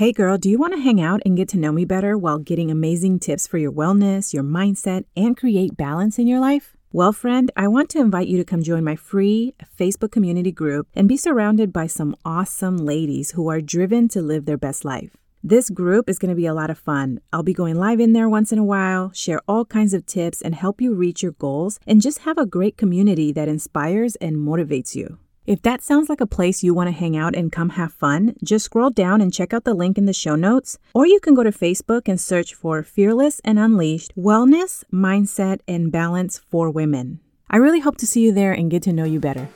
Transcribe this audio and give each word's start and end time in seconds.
Hey 0.00 0.12
girl, 0.12 0.38
do 0.38 0.48
you 0.48 0.56
want 0.56 0.72
to 0.72 0.80
hang 0.80 0.98
out 0.98 1.20
and 1.26 1.36
get 1.36 1.46
to 1.50 1.58
know 1.58 1.72
me 1.72 1.84
better 1.84 2.16
while 2.16 2.38
getting 2.38 2.70
amazing 2.70 3.18
tips 3.18 3.46
for 3.46 3.58
your 3.58 3.70
wellness, 3.70 4.32
your 4.32 4.42
mindset, 4.42 5.04
and 5.14 5.36
create 5.36 5.76
balance 5.76 6.18
in 6.18 6.26
your 6.26 6.40
life? 6.40 6.74
Well, 6.90 7.12
friend, 7.12 7.52
I 7.54 7.68
want 7.68 7.90
to 7.90 7.98
invite 7.98 8.26
you 8.26 8.38
to 8.38 8.44
come 8.46 8.62
join 8.62 8.82
my 8.82 8.96
free 8.96 9.52
Facebook 9.78 10.10
community 10.10 10.52
group 10.52 10.88
and 10.94 11.06
be 11.06 11.18
surrounded 11.18 11.70
by 11.70 11.86
some 11.86 12.16
awesome 12.24 12.78
ladies 12.78 13.32
who 13.32 13.50
are 13.50 13.60
driven 13.60 14.08
to 14.08 14.22
live 14.22 14.46
their 14.46 14.56
best 14.56 14.86
life. 14.86 15.18
This 15.44 15.68
group 15.68 16.08
is 16.08 16.18
going 16.18 16.30
to 16.30 16.34
be 16.34 16.46
a 16.46 16.54
lot 16.54 16.70
of 16.70 16.78
fun. 16.78 17.20
I'll 17.30 17.42
be 17.42 17.52
going 17.52 17.74
live 17.76 18.00
in 18.00 18.14
there 18.14 18.26
once 18.26 18.52
in 18.52 18.58
a 18.58 18.64
while, 18.64 19.12
share 19.12 19.42
all 19.46 19.66
kinds 19.66 19.92
of 19.92 20.06
tips, 20.06 20.40
and 20.40 20.54
help 20.54 20.80
you 20.80 20.94
reach 20.94 21.22
your 21.22 21.32
goals, 21.32 21.78
and 21.86 22.00
just 22.00 22.20
have 22.20 22.38
a 22.38 22.46
great 22.46 22.78
community 22.78 23.32
that 23.32 23.48
inspires 23.48 24.16
and 24.16 24.36
motivates 24.36 24.94
you. 24.94 25.18
If 25.46 25.62
that 25.62 25.80
sounds 25.80 26.10
like 26.10 26.20
a 26.20 26.26
place 26.26 26.62
you 26.62 26.74
want 26.74 26.88
to 26.88 26.92
hang 26.92 27.16
out 27.16 27.34
and 27.34 27.50
come 27.50 27.70
have 27.70 27.94
fun, 27.94 28.36
just 28.44 28.66
scroll 28.66 28.90
down 28.90 29.22
and 29.22 29.32
check 29.32 29.54
out 29.54 29.64
the 29.64 29.72
link 29.72 29.96
in 29.96 30.04
the 30.04 30.12
show 30.12 30.34
notes, 30.34 30.78
or 30.92 31.06
you 31.06 31.18
can 31.18 31.34
go 31.34 31.42
to 31.42 31.50
Facebook 31.50 32.08
and 32.08 32.20
search 32.20 32.52
for 32.52 32.82
Fearless 32.82 33.40
and 33.42 33.58
Unleashed 33.58 34.14
Wellness, 34.14 34.84
Mindset, 34.92 35.60
and 35.66 35.90
Balance 35.90 36.42
for 36.50 36.68
Women. 36.68 37.20
I 37.48 37.56
really 37.56 37.80
hope 37.80 37.96
to 37.98 38.06
see 38.06 38.20
you 38.20 38.32
there 38.32 38.52
and 38.52 38.70
get 38.70 38.82
to 38.82 38.92
know 38.92 39.04
you 39.04 39.18
better. 39.18 39.48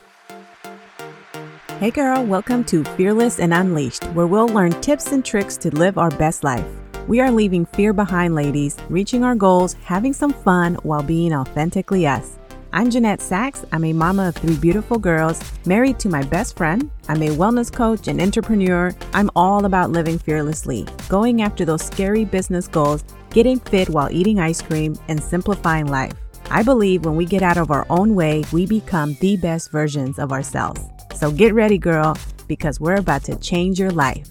Hey 1.79 1.91
girl, 1.91 2.25
welcome 2.25 2.63
to 2.65 2.83
Fearless 2.83 3.39
and 3.39 3.53
Unleashed, 3.53 4.05
where 4.05 4.27
we'll 4.27 4.47
learn 4.47 4.71
tips 4.81 5.11
and 5.11 5.23
tricks 5.23 5.55
to 5.57 5.69
live 5.69 5.99
our 5.99 6.09
best 6.09 6.43
life. 6.43 6.65
We 7.07 7.19
are 7.19 7.29
leaving 7.29 7.67
fear 7.67 7.93
behind, 7.93 8.33
ladies, 8.33 8.75
reaching 8.89 9.23
our 9.23 9.35
goals, 9.35 9.73
having 9.73 10.13
some 10.13 10.33
fun 10.33 10.75
while 10.81 11.03
being 11.03 11.31
authentically 11.31 12.07
us. 12.07 12.39
I'm 12.75 12.89
Jeanette 12.89 13.21
Sachs. 13.21 13.63
I'm 13.71 13.85
a 13.85 13.93
mama 13.93 14.27
of 14.27 14.35
three 14.35 14.57
beautiful 14.57 14.99
girls, 14.99 15.41
married 15.65 15.97
to 15.99 16.09
my 16.09 16.23
best 16.23 16.57
friend. 16.57 16.91
I'm 17.07 17.23
a 17.23 17.29
wellness 17.29 17.71
coach 17.71 18.09
and 18.09 18.19
entrepreneur. 18.19 18.93
I'm 19.13 19.31
all 19.33 19.63
about 19.63 19.91
living 19.91 20.19
fearlessly, 20.19 20.85
going 21.07 21.41
after 21.41 21.63
those 21.63 21.85
scary 21.85 22.25
business 22.25 22.67
goals, 22.67 23.05
getting 23.29 23.61
fit 23.61 23.87
while 23.87 24.11
eating 24.11 24.41
ice 24.41 24.61
cream, 24.61 24.97
and 25.07 25.23
simplifying 25.23 25.87
life. 25.87 26.11
I 26.49 26.63
believe 26.63 27.05
when 27.05 27.15
we 27.15 27.23
get 27.23 27.43
out 27.43 27.55
of 27.57 27.71
our 27.71 27.87
own 27.89 28.13
way, 28.13 28.43
we 28.51 28.65
become 28.65 29.15
the 29.21 29.37
best 29.37 29.71
versions 29.71 30.19
of 30.19 30.33
ourselves. 30.33 30.81
So 31.15 31.31
get 31.31 31.53
ready, 31.53 31.77
girl, 31.77 32.17
because 32.49 32.81
we're 32.81 32.95
about 32.95 33.23
to 33.23 33.37
change 33.37 33.79
your 33.79 33.91
life. 33.91 34.27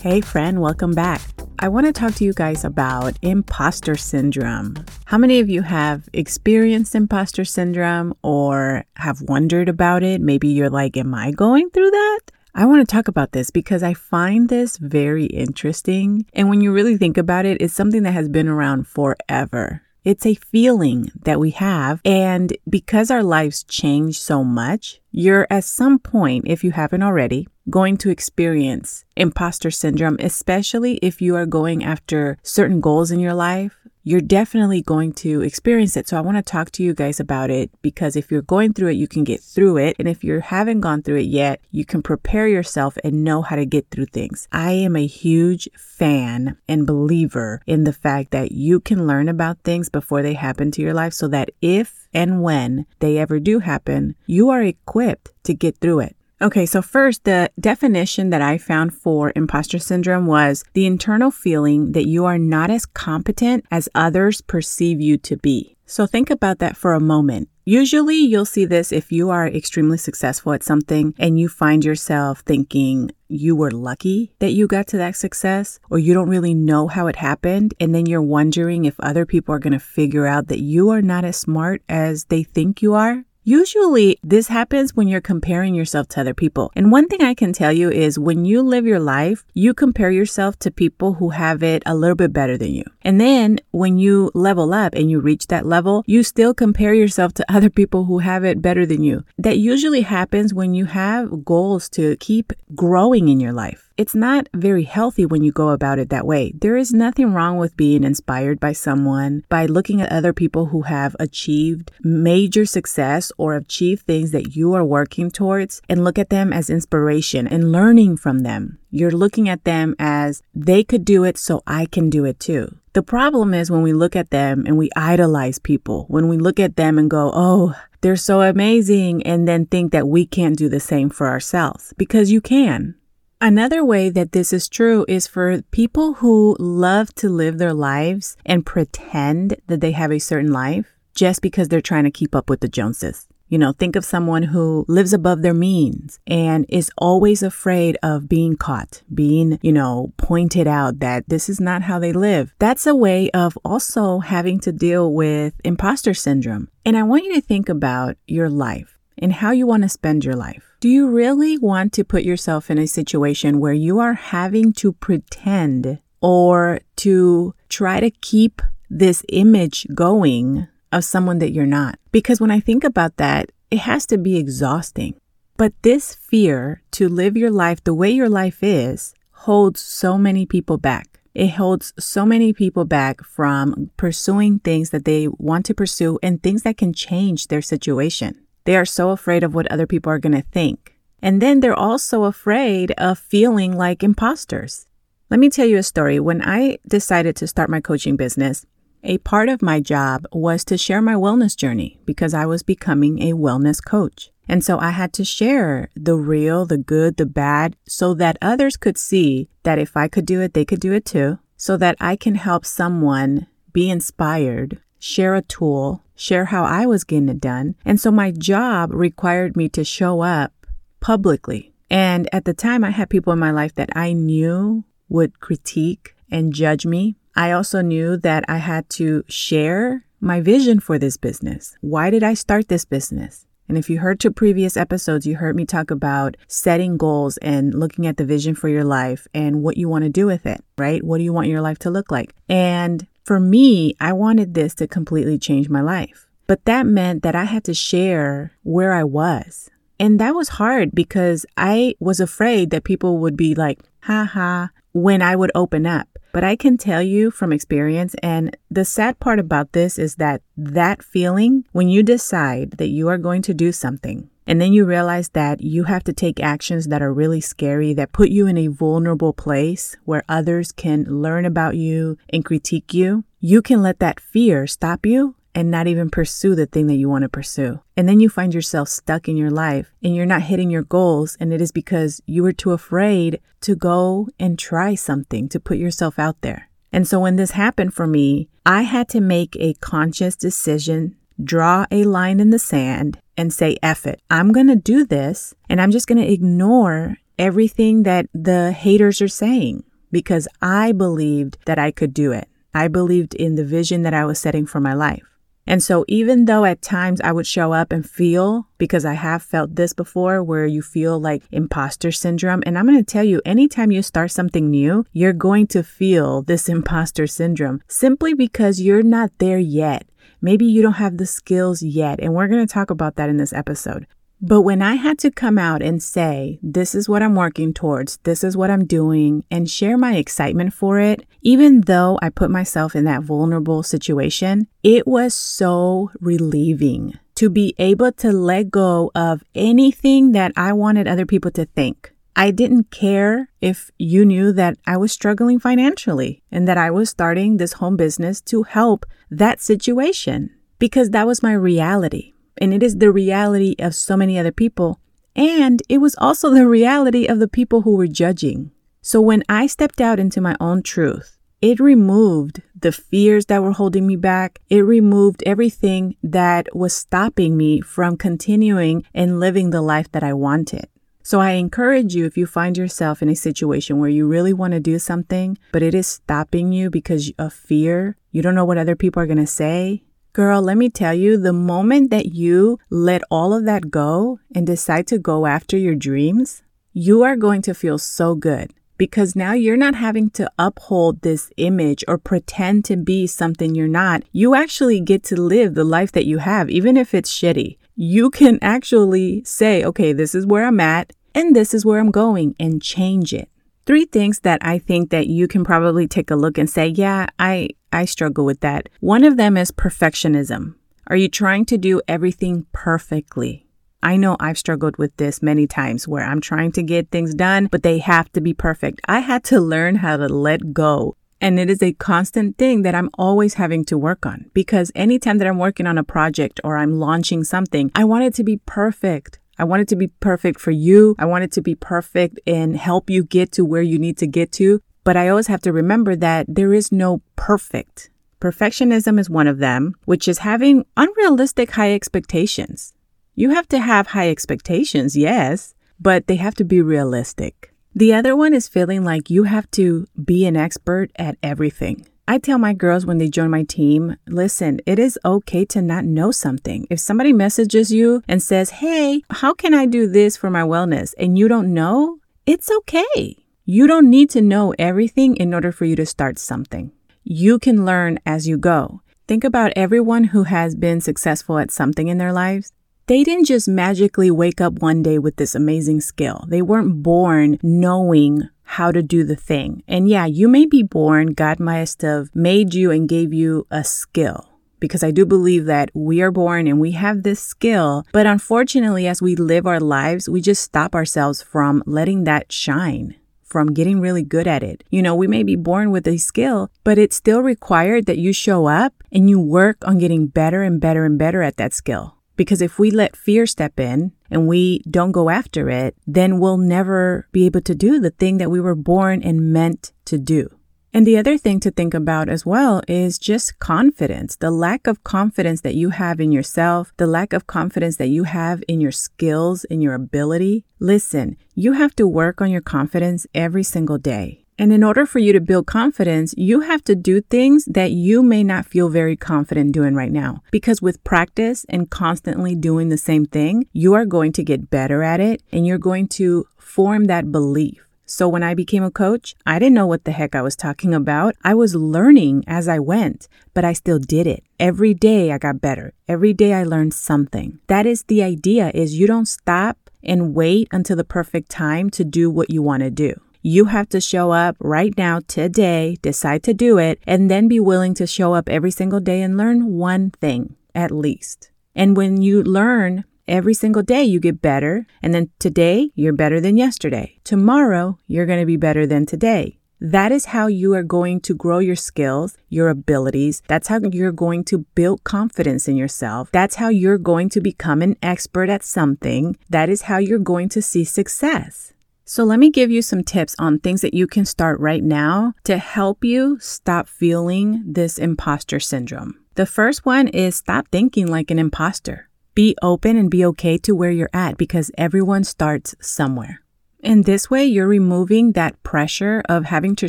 Hey, 0.00 0.20
friend, 0.20 0.60
welcome 0.60 0.94
back. 0.94 1.22
I 1.58 1.68
want 1.68 1.86
to 1.86 1.92
talk 1.92 2.14
to 2.14 2.24
you 2.24 2.32
guys 2.32 2.64
about 2.64 3.18
imposter 3.20 3.96
syndrome. 3.96 4.76
How 5.10 5.18
many 5.18 5.40
of 5.40 5.50
you 5.50 5.62
have 5.62 6.08
experienced 6.12 6.94
imposter 6.94 7.44
syndrome 7.44 8.14
or 8.22 8.84
have 8.94 9.20
wondered 9.22 9.68
about 9.68 10.04
it? 10.04 10.20
Maybe 10.20 10.46
you're 10.46 10.70
like, 10.70 10.96
Am 10.96 11.12
I 11.12 11.32
going 11.32 11.68
through 11.70 11.90
that? 11.90 12.20
I 12.54 12.64
want 12.64 12.88
to 12.88 12.94
talk 12.94 13.08
about 13.08 13.32
this 13.32 13.50
because 13.50 13.82
I 13.82 13.92
find 13.92 14.48
this 14.48 14.76
very 14.76 15.24
interesting. 15.24 16.26
And 16.32 16.48
when 16.48 16.60
you 16.60 16.72
really 16.72 16.96
think 16.96 17.18
about 17.18 17.44
it, 17.44 17.60
it's 17.60 17.74
something 17.74 18.04
that 18.04 18.12
has 18.12 18.28
been 18.28 18.46
around 18.46 18.86
forever. 18.86 19.82
It's 20.04 20.24
a 20.24 20.36
feeling 20.36 21.10
that 21.24 21.40
we 21.40 21.50
have. 21.50 22.00
And 22.04 22.56
because 22.68 23.10
our 23.10 23.24
lives 23.24 23.64
change 23.64 24.20
so 24.20 24.44
much, 24.44 25.00
you're 25.10 25.48
at 25.50 25.64
some 25.64 25.98
point, 25.98 26.44
if 26.46 26.62
you 26.62 26.70
haven't 26.70 27.02
already, 27.02 27.48
going 27.68 27.96
to 27.96 28.10
experience 28.10 29.04
imposter 29.16 29.72
syndrome, 29.72 30.16
especially 30.20 30.98
if 30.98 31.20
you 31.20 31.34
are 31.34 31.46
going 31.46 31.82
after 31.82 32.38
certain 32.44 32.80
goals 32.80 33.10
in 33.10 33.18
your 33.18 33.34
life 33.34 33.79
you're 34.02 34.20
definitely 34.20 34.82
going 34.82 35.12
to 35.12 35.42
experience 35.42 35.96
it. 35.96 36.08
So 36.08 36.16
I 36.16 36.20
want 36.20 36.36
to 36.36 36.42
talk 36.42 36.70
to 36.72 36.82
you 36.82 36.94
guys 36.94 37.20
about 37.20 37.50
it 37.50 37.70
because 37.82 38.16
if 38.16 38.30
you're 38.30 38.42
going 38.42 38.72
through 38.72 38.88
it, 38.88 38.96
you 38.96 39.06
can 39.06 39.24
get 39.24 39.40
through 39.40 39.76
it. 39.78 39.96
And 39.98 40.08
if 40.08 40.24
you 40.24 40.40
haven't 40.40 40.80
gone 40.80 41.02
through 41.02 41.16
it 41.16 41.26
yet, 41.26 41.60
you 41.70 41.84
can 41.84 42.02
prepare 42.02 42.48
yourself 42.48 42.96
and 43.04 43.24
know 43.24 43.42
how 43.42 43.56
to 43.56 43.66
get 43.66 43.90
through 43.90 44.06
things. 44.06 44.48
I 44.52 44.72
am 44.72 44.96
a 44.96 45.06
huge 45.06 45.68
fan 45.76 46.56
and 46.68 46.86
believer 46.86 47.60
in 47.66 47.84
the 47.84 47.92
fact 47.92 48.30
that 48.30 48.52
you 48.52 48.80
can 48.80 49.06
learn 49.06 49.28
about 49.28 49.60
things 49.64 49.88
before 49.88 50.22
they 50.22 50.34
happen 50.34 50.70
to 50.72 50.82
your 50.82 50.94
life 50.94 51.12
so 51.12 51.28
that 51.28 51.50
if 51.60 52.08
and 52.12 52.42
when 52.42 52.86
they 52.98 53.18
ever 53.18 53.38
do 53.38 53.60
happen, 53.60 54.16
you 54.26 54.50
are 54.50 54.62
equipped 54.62 55.30
to 55.44 55.54
get 55.54 55.76
through 55.78 56.00
it. 56.00 56.16
Okay, 56.42 56.64
so 56.64 56.80
first, 56.80 57.24
the 57.24 57.50
definition 57.60 58.30
that 58.30 58.40
I 58.40 58.56
found 58.56 58.94
for 58.94 59.30
imposter 59.36 59.78
syndrome 59.78 60.24
was 60.24 60.64
the 60.72 60.86
internal 60.86 61.30
feeling 61.30 61.92
that 61.92 62.06
you 62.06 62.24
are 62.24 62.38
not 62.38 62.70
as 62.70 62.86
competent 62.86 63.66
as 63.70 63.90
others 63.94 64.40
perceive 64.40 65.02
you 65.02 65.18
to 65.18 65.36
be. 65.36 65.76
So 65.84 66.06
think 66.06 66.30
about 66.30 66.58
that 66.60 66.78
for 66.78 66.94
a 66.94 67.00
moment. 67.00 67.50
Usually, 67.66 68.16
you'll 68.16 68.46
see 68.46 68.64
this 68.64 68.90
if 68.90 69.12
you 69.12 69.28
are 69.28 69.46
extremely 69.46 69.98
successful 69.98 70.54
at 70.54 70.62
something 70.62 71.14
and 71.18 71.38
you 71.38 71.48
find 71.48 71.84
yourself 71.84 72.40
thinking 72.40 73.10
you 73.28 73.54
were 73.54 73.70
lucky 73.70 74.32
that 74.38 74.52
you 74.52 74.66
got 74.66 74.86
to 74.88 74.96
that 74.96 75.16
success, 75.16 75.78
or 75.90 75.98
you 75.98 76.14
don't 76.14 76.30
really 76.30 76.54
know 76.54 76.88
how 76.88 77.06
it 77.06 77.16
happened. 77.16 77.74
And 77.78 77.94
then 77.94 78.06
you're 78.06 78.22
wondering 78.22 78.86
if 78.86 78.98
other 79.00 79.26
people 79.26 79.54
are 79.54 79.58
going 79.58 79.74
to 79.74 79.78
figure 79.78 80.26
out 80.26 80.48
that 80.48 80.60
you 80.60 80.88
are 80.88 81.02
not 81.02 81.26
as 81.26 81.36
smart 81.36 81.82
as 81.86 82.24
they 82.24 82.44
think 82.44 82.80
you 82.80 82.94
are. 82.94 83.24
Usually, 83.50 84.16
this 84.22 84.46
happens 84.46 84.94
when 84.94 85.08
you're 85.08 85.20
comparing 85.20 85.74
yourself 85.74 86.06
to 86.10 86.20
other 86.20 86.34
people. 86.34 86.70
And 86.76 86.92
one 86.92 87.08
thing 87.08 87.20
I 87.20 87.34
can 87.34 87.52
tell 87.52 87.72
you 87.72 87.90
is 87.90 88.16
when 88.16 88.44
you 88.44 88.62
live 88.62 88.86
your 88.86 89.00
life, 89.00 89.44
you 89.54 89.74
compare 89.74 90.12
yourself 90.12 90.56
to 90.60 90.70
people 90.70 91.14
who 91.14 91.30
have 91.30 91.60
it 91.60 91.82
a 91.84 91.96
little 91.96 92.14
bit 92.14 92.32
better 92.32 92.56
than 92.56 92.72
you. 92.72 92.84
And 93.02 93.20
then 93.20 93.58
when 93.72 93.98
you 93.98 94.30
level 94.34 94.72
up 94.72 94.94
and 94.94 95.10
you 95.10 95.18
reach 95.18 95.48
that 95.48 95.66
level, 95.66 96.04
you 96.06 96.22
still 96.22 96.54
compare 96.54 96.94
yourself 96.94 97.32
to 97.34 97.52
other 97.52 97.70
people 97.70 98.04
who 98.04 98.20
have 98.20 98.44
it 98.44 98.62
better 98.62 98.86
than 98.86 99.02
you. 99.02 99.24
That 99.36 99.58
usually 99.58 100.02
happens 100.02 100.54
when 100.54 100.74
you 100.74 100.84
have 100.84 101.44
goals 101.44 101.88
to 101.88 102.16
keep 102.18 102.52
growing 102.76 103.28
in 103.28 103.40
your 103.40 103.52
life. 103.52 103.89
It's 104.00 104.14
not 104.14 104.48
very 104.54 104.84
healthy 104.84 105.26
when 105.26 105.42
you 105.42 105.52
go 105.52 105.68
about 105.68 105.98
it 105.98 106.08
that 106.08 106.26
way. 106.26 106.54
There 106.58 106.78
is 106.78 106.90
nothing 106.90 107.34
wrong 107.34 107.58
with 107.58 107.76
being 107.76 108.02
inspired 108.02 108.58
by 108.58 108.72
someone, 108.72 109.44
by 109.50 109.66
looking 109.66 110.00
at 110.00 110.10
other 110.10 110.32
people 110.32 110.64
who 110.72 110.80
have 110.88 111.14
achieved 111.20 111.90
major 112.02 112.64
success 112.64 113.30
or 113.36 113.56
achieved 113.56 114.06
things 114.06 114.30
that 114.30 114.56
you 114.56 114.72
are 114.72 114.86
working 114.86 115.30
towards 115.30 115.82
and 115.86 116.02
look 116.02 116.18
at 116.18 116.30
them 116.30 116.50
as 116.50 116.70
inspiration 116.70 117.46
and 117.46 117.72
learning 117.72 118.16
from 118.16 118.38
them. 118.38 118.78
You're 118.90 119.10
looking 119.10 119.50
at 119.50 119.64
them 119.64 119.94
as 119.98 120.42
they 120.54 120.82
could 120.82 121.04
do 121.04 121.24
it, 121.24 121.36
so 121.36 121.62
I 121.66 121.84
can 121.84 122.08
do 122.08 122.24
it 122.24 122.40
too. 122.40 122.78
The 122.94 123.02
problem 123.02 123.52
is 123.52 123.70
when 123.70 123.82
we 123.82 123.92
look 123.92 124.16
at 124.16 124.30
them 124.30 124.64
and 124.66 124.78
we 124.78 124.88
idolize 124.96 125.58
people, 125.58 126.06
when 126.08 126.26
we 126.26 126.38
look 126.38 126.58
at 126.58 126.76
them 126.76 126.96
and 126.96 127.10
go, 127.10 127.30
oh, 127.34 127.78
they're 128.00 128.16
so 128.16 128.40
amazing, 128.40 129.22
and 129.24 129.46
then 129.46 129.66
think 129.66 129.92
that 129.92 130.08
we 130.08 130.24
can't 130.24 130.56
do 130.56 130.70
the 130.70 130.80
same 130.80 131.10
for 131.10 131.28
ourselves 131.28 131.92
because 131.98 132.32
you 132.32 132.40
can. 132.40 132.94
Another 133.42 133.82
way 133.82 134.10
that 134.10 134.32
this 134.32 134.52
is 134.52 134.68
true 134.68 135.06
is 135.08 135.26
for 135.26 135.62
people 135.70 136.14
who 136.14 136.56
love 136.58 137.14
to 137.14 137.30
live 137.30 137.56
their 137.56 137.72
lives 137.72 138.36
and 138.44 138.66
pretend 138.66 139.56
that 139.66 139.80
they 139.80 139.92
have 139.92 140.12
a 140.12 140.18
certain 140.18 140.52
life 140.52 140.92
just 141.14 141.40
because 141.40 141.68
they're 141.68 141.80
trying 141.80 142.04
to 142.04 142.10
keep 142.10 142.34
up 142.34 142.50
with 142.50 142.60
the 142.60 142.68
Joneses. 142.68 143.26
You 143.48 143.56
know, 143.56 143.72
think 143.72 143.96
of 143.96 144.04
someone 144.04 144.42
who 144.42 144.84
lives 144.88 145.14
above 145.14 145.40
their 145.40 145.54
means 145.54 146.20
and 146.26 146.66
is 146.68 146.90
always 146.98 147.42
afraid 147.42 147.96
of 148.02 148.28
being 148.28 148.56
caught, 148.56 149.00
being, 149.12 149.58
you 149.62 149.72
know, 149.72 150.12
pointed 150.18 150.68
out 150.68 150.98
that 150.98 151.26
this 151.28 151.48
is 151.48 151.60
not 151.60 151.80
how 151.82 151.98
they 151.98 152.12
live. 152.12 152.54
That's 152.58 152.86
a 152.86 152.94
way 152.94 153.30
of 153.30 153.58
also 153.64 154.18
having 154.18 154.60
to 154.60 154.70
deal 154.70 155.12
with 155.12 155.54
imposter 155.64 156.12
syndrome. 156.12 156.68
And 156.84 156.94
I 156.94 157.04
want 157.04 157.24
you 157.24 157.34
to 157.34 157.40
think 157.40 157.70
about 157.70 158.18
your 158.26 158.50
life 158.50 158.99
and 159.20 159.34
how 159.34 159.52
you 159.52 159.66
want 159.66 159.82
to 159.84 159.88
spend 159.88 160.24
your 160.24 160.34
life. 160.34 160.74
Do 160.80 160.88
you 160.88 161.08
really 161.08 161.58
want 161.58 161.92
to 161.92 162.04
put 162.04 162.24
yourself 162.24 162.70
in 162.70 162.78
a 162.78 162.86
situation 162.86 163.60
where 163.60 163.74
you 163.74 163.98
are 164.00 164.14
having 164.14 164.72
to 164.74 164.92
pretend 164.92 165.98
or 166.20 166.80
to 166.96 167.54
try 167.68 168.00
to 168.00 168.10
keep 168.10 168.62
this 168.88 169.22
image 169.28 169.86
going 169.94 170.66
of 170.90 171.04
someone 171.04 171.38
that 171.38 171.52
you're 171.52 171.66
not? 171.66 171.98
Because 172.10 172.40
when 172.40 172.50
I 172.50 172.60
think 172.60 172.82
about 172.82 173.18
that, 173.18 173.52
it 173.70 173.80
has 173.80 174.06
to 174.06 174.18
be 174.18 174.36
exhausting. 174.36 175.14
But 175.56 175.74
this 175.82 176.14
fear 176.14 176.82
to 176.92 177.08
live 177.08 177.36
your 177.36 177.50
life 177.50 177.84
the 177.84 177.94
way 177.94 178.10
your 178.10 178.30
life 178.30 178.62
is 178.62 179.14
holds 179.32 179.80
so 179.80 180.16
many 180.16 180.46
people 180.46 180.78
back. 180.78 181.20
It 181.34 181.50
holds 181.50 181.92
so 181.98 182.26
many 182.26 182.52
people 182.52 182.84
back 182.84 183.22
from 183.22 183.90
pursuing 183.96 184.58
things 184.58 184.90
that 184.90 185.04
they 185.04 185.28
want 185.28 185.66
to 185.66 185.74
pursue 185.74 186.18
and 186.22 186.42
things 186.42 186.62
that 186.62 186.78
can 186.78 186.92
change 186.92 187.46
their 187.46 187.62
situation. 187.62 188.40
They 188.64 188.76
are 188.76 188.84
so 188.84 189.10
afraid 189.10 189.42
of 189.42 189.54
what 189.54 189.70
other 189.70 189.86
people 189.86 190.12
are 190.12 190.18
going 190.18 190.34
to 190.34 190.42
think. 190.42 190.96
And 191.22 191.40
then 191.40 191.60
they're 191.60 191.78
also 191.78 192.24
afraid 192.24 192.92
of 192.92 193.18
feeling 193.18 193.76
like 193.76 194.02
imposters. 194.02 194.86
Let 195.28 195.40
me 195.40 195.50
tell 195.50 195.66
you 195.66 195.78
a 195.78 195.82
story. 195.82 196.18
When 196.18 196.42
I 196.42 196.78
decided 196.88 197.36
to 197.36 197.46
start 197.46 197.70
my 197.70 197.80
coaching 197.80 198.16
business, 198.16 198.66
a 199.02 199.18
part 199.18 199.48
of 199.48 199.62
my 199.62 199.80
job 199.80 200.26
was 200.32 200.64
to 200.64 200.76
share 200.76 201.00
my 201.00 201.14
wellness 201.14 201.56
journey 201.56 201.98
because 202.04 202.34
I 202.34 202.46
was 202.46 202.62
becoming 202.62 203.20
a 203.20 203.32
wellness 203.32 203.82
coach. 203.82 204.30
And 204.48 204.64
so 204.64 204.78
I 204.78 204.90
had 204.90 205.12
to 205.14 205.24
share 205.24 205.88
the 205.94 206.16
real, 206.16 206.66
the 206.66 206.76
good, 206.76 207.16
the 207.16 207.26
bad, 207.26 207.76
so 207.86 208.14
that 208.14 208.36
others 208.42 208.76
could 208.76 208.98
see 208.98 209.48
that 209.62 209.78
if 209.78 209.96
I 209.96 210.08
could 210.08 210.26
do 210.26 210.40
it, 210.40 210.54
they 210.54 210.64
could 210.64 210.80
do 210.80 210.92
it 210.92 211.04
too, 211.04 211.38
so 211.56 211.76
that 211.76 211.96
I 212.00 212.16
can 212.16 212.34
help 212.34 212.66
someone 212.66 213.46
be 213.72 213.88
inspired, 213.88 214.80
share 215.00 215.34
a 215.34 215.42
tool, 215.42 216.04
share 216.14 216.44
how 216.44 216.62
I 216.64 216.86
was 216.86 217.02
getting 217.02 217.28
it 217.28 217.40
done. 217.40 217.74
And 217.84 217.98
so 217.98 218.12
my 218.12 218.30
job 218.30 218.92
required 218.92 219.56
me 219.56 219.68
to 219.70 219.82
show 219.82 220.20
up 220.20 220.52
publicly 221.00 221.70
And 221.90 222.28
at 222.32 222.44
the 222.44 222.54
time, 222.54 222.84
I 222.84 222.90
had 222.90 223.10
people 223.10 223.32
in 223.32 223.40
my 223.40 223.50
life 223.50 223.74
that 223.74 223.90
I 223.96 224.12
knew 224.12 224.84
would 225.08 225.40
critique 225.40 226.14
and 226.30 226.52
judge 226.52 226.86
me. 226.86 227.16
I 227.34 227.50
also 227.50 227.80
knew 227.80 228.16
that 228.18 228.44
I 228.48 228.58
had 228.58 228.88
to 228.90 229.24
share 229.28 230.04
my 230.20 230.40
vision 230.40 230.78
for 230.78 230.98
this 230.98 231.16
business. 231.16 231.76
Why 231.80 232.10
did 232.10 232.22
I 232.22 232.34
start 232.34 232.68
this 232.68 232.84
business? 232.84 233.46
And 233.70 233.78
if 233.78 233.88
you 233.88 234.00
heard 234.00 234.18
two 234.18 234.32
previous 234.32 234.76
episodes, 234.76 235.28
you 235.28 235.36
heard 235.36 235.54
me 235.54 235.64
talk 235.64 235.92
about 235.92 236.36
setting 236.48 236.96
goals 236.96 237.36
and 237.36 237.72
looking 237.72 238.04
at 238.04 238.16
the 238.16 238.24
vision 238.24 238.56
for 238.56 238.68
your 238.68 238.82
life 238.82 239.28
and 239.32 239.62
what 239.62 239.76
you 239.76 239.88
want 239.88 240.02
to 240.02 240.10
do 240.10 240.26
with 240.26 240.44
it, 240.44 240.64
right? 240.76 241.00
What 241.04 241.18
do 241.18 241.22
you 241.22 241.32
want 241.32 241.46
your 241.46 241.60
life 241.60 241.78
to 241.80 241.90
look 241.90 242.10
like? 242.10 242.34
And 242.48 243.06
for 243.22 243.38
me, 243.38 243.94
I 244.00 244.12
wanted 244.12 244.54
this 244.54 244.74
to 244.74 244.88
completely 244.88 245.38
change 245.38 245.68
my 245.68 245.82
life. 245.82 246.26
But 246.48 246.64
that 246.64 246.84
meant 246.84 247.22
that 247.22 247.36
I 247.36 247.44
had 247.44 247.62
to 247.62 247.72
share 247.72 248.50
where 248.64 248.92
I 248.92 249.04
was. 249.04 249.70
And 250.00 250.18
that 250.18 250.34
was 250.34 250.48
hard 250.48 250.90
because 250.92 251.46
I 251.56 251.94
was 252.00 252.18
afraid 252.18 252.70
that 252.70 252.82
people 252.82 253.18
would 253.18 253.36
be 253.36 253.54
like, 253.54 253.78
ha 254.00 254.24
ha, 254.24 254.70
when 254.92 255.22
I 255.22 255.36
would 255.36 255.52
open 255.54 255.86
up. 255.86 256.08
But 256.32 256.44
I 256.44 256.54
can 256.54 256.76
tell 256.76 257.02
you 257.02 257.30
from 257.30 257.52
experience, 257.52 258.14
and 258.22 258.56
the 258.70 258.84
sad 258.84 259.18
part 259.18 259.38
about 259.38 259.72
this 259.72 259.98
is 259.98 260.16
that 260.16 260.42
that 260.56 261.02
feeling, 261.02 261.64
when 261.72 261.88
you 261.88 262.02
decide 262.02 262.72
that 262.72 262.88
you 262.88 263.08
are 263.08 263.18
going 263.18 263.42
to 263.42 263.54
do 263.54 263.72
something, 263.72 264.30
and 264.46 264.60
then 264.60 264.72
you 264.72 264.84
realize 264.84 265.30
that 265.30 265.60
you 265.60 265.84
have 265.84 266.04
to 266.04 266.12
take 266.12 266.40
actions 266.40 266.86
that 266.88 267.02
are 267.02 267.12
really 267.12 267.40
scary, 267.40 267.94
that 267.94 268.12
put 268.12 268.30
you 268.30 268.46
in 268.46 268.58
a 268.58 268.68
vulnerable 268.68 269.32
place 269.32 269.96
where 270.04 270.24
others 270.28 270.72
can 270.72 271.04
learn 271.04 271.44
about 271.44 271.76
you 271.76 272.16
and 272.32 272.44
critique 272.44 272.94
you, 272.94 273.24
you 273.40 273.62
can 273.62 273.82
let 273.82 273.98
that 273.98 274.20
fear 274.20 274.66
stop 274.66 275.04
you 275.06 275.34
and 275.54 275.70
not 275.70 275.86
even 275.86 276.10
pursue 276.10 276.54
the 276.54 276.66
thing 276.66 276.86
that 276.86 276.94
you 276.94 277.08
want 277.08 277.22
to 277.22 277.28
pursue. 277.28 277.80
And 277.96 278.08
then 278.08 278.20
you 278.20 278.28
find 278.28 278.54
yourself 278.54 278.88
stuck 278.88 279.28
in 279.28 279.36
your 279.36 279.50
life 279.50 279.92
and 280.02 280.14
you're 280.14 280.26
not 280.26 280.42
hitting 280.42 280.70
your 280.70 280.82
goals. 280.82 281.36
And 281.40 281.52
it 281.52 281.60
is 281.60 281.72
because 281.72 282.20
you 282.26 282.42
were 282.42 282.52
too 282.52 282.72
afraid 282.72 283.40
to 283.62 283.74
go 283.74 284.28
and 284.38 284.58
try 284.58 284.94
something, 284.94 285.48
to 285.48 285.60
put 285.60 285.78
yourself 285.78 286.18
out 286.18 286.40
there. 286.40 286.68
And 286.92 287.06
so 287.06 287.20
when 287.20 287.36
this 287.36 287.52
happened 287.52 287.94
for 287.94 288.06
me, 288.06 288.48
I 288.66 288.82
had 288.82 289.08
to 289.10 289.20
make 289.20 289.56
a 289.56 289.74
conscious 289.74 290.36
decision, 290.36 291.16
draw 291.42 291.86
a 291.90 292.04
line 292.04 292.40
in 292.40 292.50
the 292.50 292.58
sand, 292.58 293.18
and 293.36 293.52
say, 293.52 293.76
F 293.82 294.06
it. 294.06 294.20
I'm 294.30 294.52
going 294.52 294.66
to 294.66 294.76
do 294.76 295.04
this 295.04 295.54
and 295.68 295.80
I'm 295.80 295.90
just 295.90 296.06
going 296.06 296.18
to 296.18 296.32
ignore 296.32 297.16
everything 297.38 298.02
that 298.02 298.26
the 298.34 298.72
haters 298.72 299.22
are 299.22 299.28
saying 299.28 299.84
because 300.12 300.46
I 300.60 300.92
believed 300.92 301.58
that 301.66 301.78
I 301.78 301.90
could 301.90 302.12
do 302.12 302.32
it. 302.32 302.48
I 302.74 302.88
believed 302.88 303.34
in 303.34 303.54
the 303.54 303.64
vision 303.64 304.02
that 304.02 304.14
I 304.14 304.24
was 304.24 304.38
setting 304.38 304.66
for 304.66 304.80
my 304.80 304.94
life. 304.94 305.29
And 305.70 305.84
so, 305.84 306.04
even 306.08 306.46
though 306.46 306.64
at 306.64 306.82
times 306.82 307.20
I 307.20 307.30
would 307.30 307.46
show 307.46 307.72
up 307.72 307.92
and 307.92 308.04
feel, 308.04 308.66
because 308.76 309.04
I 309.04 309.12
have 309.12 309.40
felt 309.40 309.76
this 309.76 309.92
before, 309.92 310.42
where 310.42 310.66
you 310.66 310.82
feel 310.82 311.20
like 311.20 311.44
imposter 311.52 312.10
syndrome, 312.10 312.64
and 312.66 312.76
I'm 312.76 312.86
going 312.86 312.98
to 312.98 313.04
tell 313.04 313.22
you, 313.22 313.40
anytime 313.44 313.92
you 313.92 314.02
start 314.02 314.32
something 314.32 314.68
new, 314.68 315.06
you're 315.12 315.32
going 315.32 315.68
to 315.68 315.84
feel 315.84 316.42
this 316.42 316.68
imposter 316.68 317.28
syndrome 317.28 317.82
simply 317.86 318.34
because 318.34 318.80
you're 318.80 319.04
not 319.04 319.30
there 319.38 319.60
yet. 319.60 320.08
Maybe 320.42 320.64
you 320.64 320.82
don't 320.82 320.94
have 320.94 321.18
the 321.18 321.26
skills 321.26 321.84
yet. 321.84 322.18
And 322.18 322.34
we're 322.34 322.48
going 322.48 322.66
to 322.66 322.74
talk 322.74 322.90
about 322.90 323.14
that 323.14 323.28
in 323.28 323.36
this 323.36 323.52
episode. 323.52 324.08
But 324.42 324.62
when 324.62 324.80
I 324.80 324.94
had 324.94 325.18
to 325.18 325.30
come 325.30 325.58
out 325.58 325.82
and 325.82 326.02
say, 326.02 326.58
this 326.62 326.94
is 326.94 327.10
what 327.10 327.22
I'm 327.22 327.34
working 327.34 327.74
towards, 327.74 328.16
this 328.22 328.42
is 328.42 328.56
what 328.56 328.70
I'm 328.70 328.86
doing, 328.86 329.44
and 329.50 329.68
share 329.68 329.98
my 329.98 330.16
excitement 330.16 330.72
for 330.72 330.98
it, 330.98 331.26
even 331.42 331.82
though 331.82 332.18
I 332.22 332.30
put 332.30 332.50
myself 332.50 332.96
in 332.96 333.04
that 333.04 333.22
vulnerable 333.22 333.82
situation, 333.82 334.66
it 334.82 335.06
was 335.06 335.34
so 335.34 336.10
relieving 336.20 337.18
to 337.34 337.50
be 337.50 337.74
able 337.78 338.12
to 338.12 338.32
let 338.32 338.70
go 338.70 339.10
of 339.14 339.44
anything 339.54 340.32
that 340.32 340.52
I 340.56 340.72
wanted 340.72 341.06
other 341.06 341.26
people 341.26 341.50
to 341.52 341.66
think. 341.66 342.14
I 342.34 342.50
didn't 342.50 342.90
care 342.90 343.50
if 343.60 343.90
you 343.98 344.24
knew 344.24 344.52
that 344.52 344.78
I 344.86 344.96
was 344.96 345.12
struggling 345.12 345.58
financially 345.58 346.42
and 346.50 346.66
that 346.66 346.78
I 346.78 346.90
was 346.90 347.10
starting 347.10 347.58
this 347.58 347.74
home 347.74 347.96
business 347.96 348.40
to 348.42 348.62
help 348.62 349.04
that 349.30 349.60
situation 349.60 350.50
because 350.78 351.10
that 351.10 351.26
was 351.26 351.42
my 351.42 351.52
reality 351.52 352.32
and 352.58 352.74
it 352.74 352.82
is 352.82 352.98
the 352.98 353.10
reality 353.10 353.74
of 353.78 353.94
so 353.94 354.16
many 354.16 354.38
other 354.38 354.52
people. 354.52 355.00
And 355.36 355.82
it 355.88 355.98
was 355.98 356.16
also 356.18 356.50
the 356.50 356.66
reality 356.66 357.26
of 357.26 357.38
the 357.38 357.48
people 357.48 357.82
who 357.82 357.96
were 357.96 358.06
judging. 358.06 358.72
So 359.00 359.20
when 359.20 359.42
I 359.48 359.66
stepped 359.66 360.00
out 360.00 360.18
into 360.18 360.40
my 360.40 360.56
own 360.60 360.82
truth, 360.82 361.38
it 361.62 361.78
removed 361.78 362.62
the 362.78 362.92
fears 362.92 363.46
that 363.46 363.62
were 363.62 363.72
holding 363.72 364.06
me 364.06 364.16
back. 364.16 364.60
It 364.70 364.80
removed 364.80 365.42
everything 365.44 366.16
that 366.22 366.74
was 366.74 366.94
stopping 366.94 367.56
me 367.56 367.80
from 367.80 368.16
continuing 368.16 369.04
and 369.14 369.38
living 369.38 369.70
the 369.70 369.82
life 369.82 370.10
that 370.12 370.22
I 370.22 370.32
wanted. 370.32 370.88
So 371.22 371.40
I 371.40 371.52
encourage 371.52 372.14
you 372.14 372.24
if 372.24 372.38
you 372.38 372.46
find 372.46 372.76
yourself 372.78 373.22
in 373.22 373.28
a 373.28 373.36
situation 373.36 373.98
where 373.98 374.08
you 374.08 374.26
really 374.26 374.54
want 374.54 374.72
to 374.72 374.80
do 374.80 374.98
something, 374.98 375.58
but 375.70 375.82
it 375.82 375.94
is 375.94 376.06
stopping 376.06 376.72
you 376.72 376.88
because 376.88 377.30
of 377.38 377.52
fear, 377.52 378.16
you 378.32 378.40
don't 378.42 378.54
know 378.54 378.64
what 378.64 378.78
other 378.78 378.96
people 378.96 379.22
are 379.22 379.26
going 379.26 379.36
to 379.38 379.46
say, 379.46 380.02
Girl, 380.32 380.62
let 380.62 380.76
me 380.76 380.88
tell 380.88 381.12
you, 381.12 381.36
the 381.36 381.52
moment 381.52 382.10
that 382.10 382.26
you 382.26 382.78
let 382.88 383.22
all 383.32 383.52
of 383.52 383.64
that 383.64 383.90
go 383.90 384.38
and 384.54 384.64
decide 384.64 385.08
to 385.08 385.18
go 385.18 385.46
after 385.46 385.76
your 385.76 385.96
dreams, 385.96 386.62
you 386.92 387.22
are 387.22 387.34
going 387.34 387.62
to 387.62 387.74
feel 387.74 387.98
so 387.98 388.36
good 388.36 388.72
because 388.96 389.34
now 389.34 389.52
you're 389.54 389.76
not 389.76 389.94
having 389.94 390.30
to 390.30 390.48
uphold 390.58 391.22
this 391.22 391.50
image 391.56 392.04
or 392.06 392.18
pretend 392.18 392.84
to 392.84 392.96
be 392.96 393.26
something 393.26 393.74
you're 393.74 393.88
not. 393.88 394.22
You 394.30 394.54
actually 394.54 395.00
get 395.00 395.24
to 395.24 395.40
live 395.40 395.74
the 395.74 395.84
life 395.84 396.12
that 396.12 396.26
you 396.26 396.38
have, 396.38 396.70
even 396.70 396.96
if 396.96 397.12
it's 397.12 397.32
shitty. 397.32 397.78
You 397.96 398.30
can 398.30 398.58
actually 398.62 399.42
say, 399.44 399.82
okay, 399.84 400.12
this 400.12 400.34
is 400.34 400.46
where 400.46 400.64
I'm 400.64 400.80
at 400.80 401.12
and 401.34 401.56
this 401.56 401.74
is 401.74 401.84
where 401.84 401.98
I'm 401.98 402.10
going 402.10 402.54
and 402.60 402.80
change 402.80 403.32
it. 403.32 403.48
Three 403.86 404.04
things 404.04 404.40
that 404.40 404.60
I 404.62 404.78
think 404.78 405.10
that 405.10 405.26
you 405.26 405.48
can 405.48 405.64
probably 405.64 406.06
take 406.06 406.30
a 406.30 406.36
look 406.36 406.58
and 406.58 406.70
say, 406.70 406.86
yeah, 406.86 407.26
I, 407.38 407.70
I 407.92 408.04
struggle 408.04 408.44
with 408.44 408.60
that. 408.60 408.88
One 409.00 409.24
of 409.24 409.36
them 409.36 409.56
is 409.56 409.70
perfectionism. 409.70 410.74
Are 411.06 411.16
you 411.16 411.28
trying 411.28 411.64
to 411.66 411.78
do 411.78 412.00
everything 412.06 412.66
perfectly? 412.72 413.66
I 414.02 414.16
know 414.16 414.36
I've 414.40 414.58
struggled 414.58 414.96
with 414.96 415.14
this 415.16 415.42
many 415.42 415.66
times 415.66 416.08
where 416.08 416.24
I'm 416.24 416.40
trying 416.40 416.72
to 416.72 416.82
get 416.82 417.10
things 417.10 417.34
done, 417.34 417.66
but 417.66 417.82
they 417.82 417.98
have 417.98 418.32
to 418.32 418.40
be 418.40 418.54
perfect. 418.54 419.00
I 419.06 419.20
had 419.20 419.44
to 419.44 419.60
learn 419.60 419.96
how 419.96 420.16
to 420.16 420.28
let 420.28 420.72
go. 420.72 421.16
And 421.40 421.58
it 421.58 421.70
is 421.70 421.82
a 421.82 421.94
constant 421.94 422.58
thing 422.58 422.82
that 422.82 422.94
I'm 422.94 423.10
always 423.18 423.54
having 423.54 423.84
to 423.86 423.98
work 423.98 424.26
on 424.26 424.50
because 424.52 424.92
anytime 424.94 425.38
that 425.38 425.46
I'm 425.46 425.58
working 425.58 425.86
on 425.86 425.98
a 425.98 426.04
project 426.04 426.60
or 426.62 426.76
I'm 426.76 426.98
launching 426.98 427.44
something, 427.44 427.90
I 427.94 428.04
want 428.04 428.24
it 428.24 428.34
to 428.34 428.44
be 428.44 428.58
perfect. 428.66 429.38
I 429.58 429.64
want 429.64 429.82
it 429.82 429.88
to 429.88 429.96
be 429.96 430.08
perfect 430.08 430.60
for 430.60 430.70
you. 430.70 431.14
I 431.18 431.26
want 431.26 431.44
it 431.44 431.52
to 431.52 431.60
be 431.60 431.74
perfect 431.74 432.40
and 432.46 432.76
help 432.76 433.10
you 433.10 433.24
get 433.24 433.52
to 433.52 433.64
where 433.64 433.82
you 433.82 433.98
need 433.98 434.16
to 434.18 434.26
get 434.26 434.52
to. 434.52 434.80
But 435.04 435.16
I 435.16 435.28
always 435.28 435.46
have 435.46 435.62
to 435.62 435.72
remember 435.72 436.14
that 436.16 436.46
there 436.48 436.72
is 436.72 436.92
no 436.92 437.22
perfect. 437.36 438.10
Perfectionism 438.40 439.18
is 439.18 439.28
one 439.28 439.46
of 439.46 439.58
them, 439.58 439.94
which 440.04 440.26
is 440.28 440.38
having 440.38 440.84
unrealistic 440.96 441.72
high 441.72 441.92
expectations. 441.92 442.94
You 443.34 443.50
have 443.50 443.68
to 443.68 443.78
have 443.78 444.08
high 444.08 444.30
expectations, 444.30 445.16
yes, 445.16 445.74
but 445.98 446.26
they 446.26 446.36
have 446.36 446.54
to 446.56 446.64
be 446.64 446.80
realistic. 446.80 447.74
The 447.94 448.14
other 448.14 448.36
one 448.36 448.54
is 448.54 448.68
feeling 448.68 449.04
like 449.04 449.30
you 449.30 449.44
have 449.44 449.70
to 449.72 450.06
be 450.22 450.46
an 450.46 450.56
expert 450.56 451.10
at 451.16 451.36
everything. 451.42 452.06
I 452.28 452.38
tell 452.38 452.58
my 452.58 452.72
girls 452.72 453.04
when 453.04 453.18
they 453.18 453.28
join 453.28 453.50
my 453.50 453.64
team, 453.64 454.16
listen, 454.28 454.80
it 454.86 455.00
is 455.00 455.18
okay 455.24 455.64
to 455.66 455.82
not 455.82 456.04
know 456.04 456.30
something. 456.30 456.86
If 456.88 457.00
somebody 457.00 457.32
messages 457.32 457.90
you 457.90 458.22
and 458.28 458.40
says, 458.40 458.70
Hey, 458.70 459.22
how 459.30 459.52
can 459.52 459.74
I 459.74 459.86
do 459.86 460.06
this 460.06 460.36
for 460.36 460.48
my 460.48 460.62
wellness? 460.62 461.12
and 461.18 461.36
you 461.36 461.48
don't 461.48 461.74
know, 461.74 462.18
it's 462.46 462.70
okay. 462.70 463.36
You 463.72 463.86
don't 463.86 464.10
need 464.10 464.30
to 464.30 464.40
know 464.40 464.74
everything 464.80 465.36
in 465.36 465.54
order 465.54 465.70
for 465.70 465.84
you 465.84 465.94
to 465.94 466.04
start 466.04 466.40
something. 466.40 466.90
You 467.22 467.60
can 467.60 467.84
learn 467.84 468.18
as 468.26 468.48
you 468.48 468.58
go. 468.58 469.00
Think 469.28 469.44
about 469.44 469.72
everyone 469.76 470.24
who 470.24 470.42
has 470.42 470.74
been 470.74 471.00
successful 471.00 471.56
at 471.56 471.70
something 471.70 472.08
in 472.08 472.18
their 472.18 472.32
lives. 472.32 472.72
They 473.06 473.22
didn't 473.22 473.44
just 473.44 473.68
magically 473.68 474.28
wake 474.28 474.60
up 474.60 474.82
one 474.82 475.04
day 475.04 475.20
with 475.20 475.36
this 475.36 475.54
amazing 475.54 476.00
skill. 476.00 476.46
They 476.48 476.62
weren't 476.62 477.04
born 477.04 477.60
knowing 477.62 478.48
how 478.64 478.90
to 478.90 479.04
do 479.04 479.22
the 479.22 479.36
thing. 479.36 479.84
And 479.86 480.08
yeah, 480.08 480.26
you 480.26 480.48
may 480.48 480.66
be 480.66 480.82
born, 480.82 481.34
God 481.34 481.60
must 481.60 482.02
have 482.02 482.34
made 482.34 482.74
you 482.74 482.90
and 482.90 483.08
gave 483.08 483.32
you 483.32 483.68
a 483.70 483.84
skill. 483.84 484.48
Because 484.80 485.04
I 485.04 485.12
do 485.12 485.24
believe 485.24 485.66
that 485.66 485.92
we 485.94 486.22
are 486.22 486.32
born 486.32 486.66
and 486.66 486.80
we 486.80 486.90
have 486.92 487.22
this 487.22 487.38
skill. 487.38 488.04
But 488.10 488.26
unfortunately, 488.26 489.06
as 489.06 489.22
we 489.22 489.36
live 489.36 489.64
our 489.64 489.78
lives, 489.78 490.28
we 490.28 490.40
just 490.40 490.64
stop 490.64 490.96
ourselves 490.96 491.40
from 491.40 491.84
letting 491.86 492.24
that 492.24 492.50
shine 492.50 493.14
from 493.50 493.74
getting 493.74 494.00
really 494.00 494.22
good 494.22 494.46
at 494.46 494.62
it. 494.62 494.84
You 494.90 495.02
know, 495.02 495.14
we 495.14 495.26
may 495.26 495.42
be 495.42 495.56
born 495.56 495.90
with 495.90 496.06
a 496.06 496.16
skill, 496.16 496.70
but 496.84 496.96
it's 496.96 497.16
still 497.16 497.42
required 497.42 498.06
that 498.06 498.18
you 498.18 498.32
show 498.32 498.66
up 498.66 498.94
and 499.12 499.28
you 499.28 499.40
work 499.40 499.76
on 499.84 499.98
getting 499.98 500.28
better 500.28 500.62
and 500.62 500.80
better 500.80 501.04
and 501.04 501.18
better 501.18 501.42
at 501.42 501.56
that 501.56 501.74
skill. 501.74 502.16
Because 502.36 502.62
if 502.62 502.78
we 502.78 502.90
let 502.90 503.16
fear 503.16 503.44
step 503.46 503.78
in 503.78 504.12
and 504.30 504.46
we 504.46 504.78
don't 504.88 505.12
go 505.12 505.28
after 505.28 505.68
it, 505.68 505.94
then 506.06 506.38
we'll 506.38 506.56
never 506.56 507.28
be 507.32 507.44
able 507.44 507.60
to 507.60 507.74
do 507.74 508.00
the 508.00 508.10
thing 508.10 508.38
that 508.38 508.50
we 508.50 508.60
were 508.60 508.74
born 508.76 509.22
and 509.22 509.52
meant 509.52 509.92
to 510.06 510.16
do. 510.16 510.48
And 510.92 511.06
the 511.06 511.16
other 511.16 511.38
thing 511.38 511.60
to 511.60 511.70
think 511.70 511.94
about 511.94 512.28
as 512.28 512.44
well 512.44 512.82
is 512.88 513.18
just 513.18 513.60
confidence, 513.60 514.34
the 514.34 514.50
lack 514.50 514.88
of 514.88 515.04
confidence 515.04 515.60
that 515.60 515.76
you 515.76 515.90
have 515.90 516.18
in 516.20 516.32
yourself, 516.32 516.92
the 516.96 517.06
lack 517.06 517.32
of 517.32 517.46
confidence 517.46 517.96
that 517.98 518.08
you 518.08 518.24
have 518.24 518.62
in 518.66 518.80
your 518.80 518.90
skills, 518.90 519.62
in 519.64 519.80
your 519.80 519.94
ability. 519.94 520.64
Listen, 520.80 521.36
you 521.54 521.74
have 521.74 521.94
to 521.94 522.08
work 522.08 522.40
on 522.40 522.50
your 522.50 522.60
confidence 522.60 523.24
every 523.34 523.62
single 523.62 523.98
day. 523.98 524.44
And 524.58 524.74
in 524.74 524.84
order 524.84 525.06
for 525.06 525.20
you 525.20 525.32
to 525.32 525.40
build 525.40 525.66
confidence, 525.66 526.34
you 526.36 526.60
have 526.60 526.84
to 526.84 526.94
do 526.94 527.22
things 527.22 527.64
that 527.64 527.92
you 527.92 528.22
may 528.22 528.44
not 528.44 528.66
feel 528.66 528.90
very 528.90 529.16
confident 529.16 529.72
doing 529.72 529.94
right 529.94 530.12
now. 530.12 530.42
Because 530.50 530.82
with 530.82 531.02
practice 531.02 531.64
and 531.70 531.88
constantly 531.88 532.54
doing 532.54 532.90
the 532.90 532.98
same 532.98 533.24
thing, 533.24 533.66
you 533.72 533.94
are 533.94 534.04
going 534.04 534.32
to 534.32 534.42
get 534.42 534.68
better 534.68 535.02
at 535.02 535.18
it 535.18 535.42
and 535.50 535.66
you're 535.66 535.78
going 535.78 536.08
to 536.08 536.46
form 536.58 537.04
that 537.04 537.32
belief. 537.32 537.89
So 538.10 538.28
when 538.28 538.42
I 538.42 538.54
became 538.54 538.82
a 538.82 538.90
coach, 538.90 539.36
I 539.46 539.60
didn't 539.60 539.74
know 539.74 539.86
what 539.86 540.02
the 540.02 540.10
heck 540.10 540.34
I 540.34 540.42
was 540.42 540.56
talking 540.56 540.92
about. 540.92 541.36
I 541.44 541.54
was 541.54 541.76
learning 541.76 542.42
as 542.48 542.66
I 542.66 542.80
went, 542.80 543.28
but 543.54 543.64
I 543.64 543.72
still 543.72 544.00
did 544.00 544.26
it. 544.26 544.42
Every 544.58 544.94
day 544.94 545.30
I 545.30 545.38
got 545.38 545.60
better. 545.60 545.94
Every 546.08 546.32
day 546.32 546.54
I 546.54 546.64
learned 546.64 546.92
something. 546.92 547.60
That 547.68 547.86
is 547.86 548.02
the 548.02 548.24
idea 548.24 548.72
is 548.74 548.98
you 548.98 549.06
don't 549.06 549.26
stop 549.26 549.78
and 550.02 550.34
wait 550.34 550.66
until 550.72 550.96
the 550.96 551.04
perfect 551.04 551.50
time 551.50 551.88
to 551.90 552.04
do 552.04 552.28
what 552.28 552.50
you 552.50 552.62
want 552.62 552.82
to 552.82 552.90
do. 552.90 553.14
You 553.42 553.66
have 553.66 553.88
to 553.90 554.00
show 554.00 554.32
up 554.32 554.56
right 554.58 554.92
now, 554.98 555.20
today, 555.28 555.96
decide 556.02 556.42
to 556.42 556.52
do 556.52 556.78
it, 556.78 556.98
and 557.06 557.30
then 557.30 557.46
be 557.46 557.60
willing 557.60 557.94
to 557.94 558.08
show 558.08 558.34
up 558.34 558.48
every 558.48 558.72
single 558.72 559.00
day 559.00 559.22
and 559.22 559.36
learn 559.36 559.66
one 559.66 560.10
thing 560.10 560.56
at 560.74 560.90
least. 560.90 561.52
And 561.76 561.96
when 561.96 562.20
you 562.20 562.42
learn 562.42 563.04
Every 563.30 563.54
single 563.54 563.82
day 563.82 564.02
you 564.02 564.18
get 564.18 564.42
better, 564.42 564.88
and 565.04 565.14
then 565.14 565.30
today 565.38 565.92
you're 565.94 566.12
better 566.12 566.40
than 566.40 566.56
yesterday. 566.56 567.20
Tomorrow 567.22 567.96
you're 568.08 568.26
going 568.26 568.40
to 568.40 568.44
be 568.44 568.56
better 568.56 568.88
than 568.88 569.06
today. 569.06 569.60
That 569.80 570.10
is 570.10 570.24
how 570.34 570.48
you 570.48 570.74
are 570.74 570.82
going 570.82 571.20
to 571.20 571.34
grow 571.36 571.60
your 571.60 571.76
skills, 571.76 572.36
your 572.48 572.68
abilities. 572.70 573.40
That's 573.46 573.68
how 573.68 573.78
you're 573.92 574.10
going 574.10 574.42
to 574.46 574.66
build 574.74 575.04
confidence 575.04 575.68
in 575.68 575.76
yourself. 575.76 576.32
That's 576.32 576.56
how 576.56 576.70
you're 576.70 576.98
going 576.98 577.28
to 577.28 577.40
become 577.40 577.82
an 577.82 577.94
expert 578.02 578.50
at 578.50 578.64
something. 578.64 579.36
That 579.48 579.68
is 579.68 579.82
how 579.82 579.98
you're 579.98 580.18
going 580.18 580.48
to 580.48 580.60
see 580.60 580.82
success. 580.82 581.72
So, 582.04 582.24
let 582.24 582.40
me 582.40 582.50
give 582.50 582.72
you 582.72 582.82
some 582.82 583.04
tips 583.04 583.36
on 583.38 583.60
things 583.60 583.82
that 583.82 583.94
you 583.94 584.08
can 584.08 584.24
start 584.24 584.58
right 584.58 584.82
now 584.82 585.34
to 585.44 585.56
help 585.56 586.02
you 586.02 586.40
stop 586.40 586.88
feeling 586.88 587.62
this 587.64 587.96
imposter 587.96 588.58
syndrome. 588.58 589.20
The 589.36 589.46
first 589.46 589.86
one 589.86 590.08
is 590.08 590.34
stop 590.34 590.66
thinking 590.72 591.06
like 591.06 591.30
an 591.30 591.38
imposter. 591.38 592.09
Be 592.34 592.56
open 592.62 592.96
and 592.96 593.10
be 593.10 593.24
okay 593.24 593.58
to 593.58 593.74
where 593.74 593.90
you're 593.90 594.10
at 594.12 594.36
because 594.36 594.70
everyone 594.78 595.24
starts 595.24 595.74
somewhere. 595.80 596.42
In 596.82 597.02
this 597.02 597.28
way, 597.28 597.44
you're 597.44 597.68
removing 597.68 598.32
that 598.32 598.62
pressure 598.62 599.22
of 599.28 599.44
having 599.46 599.76
to 599.76 599.88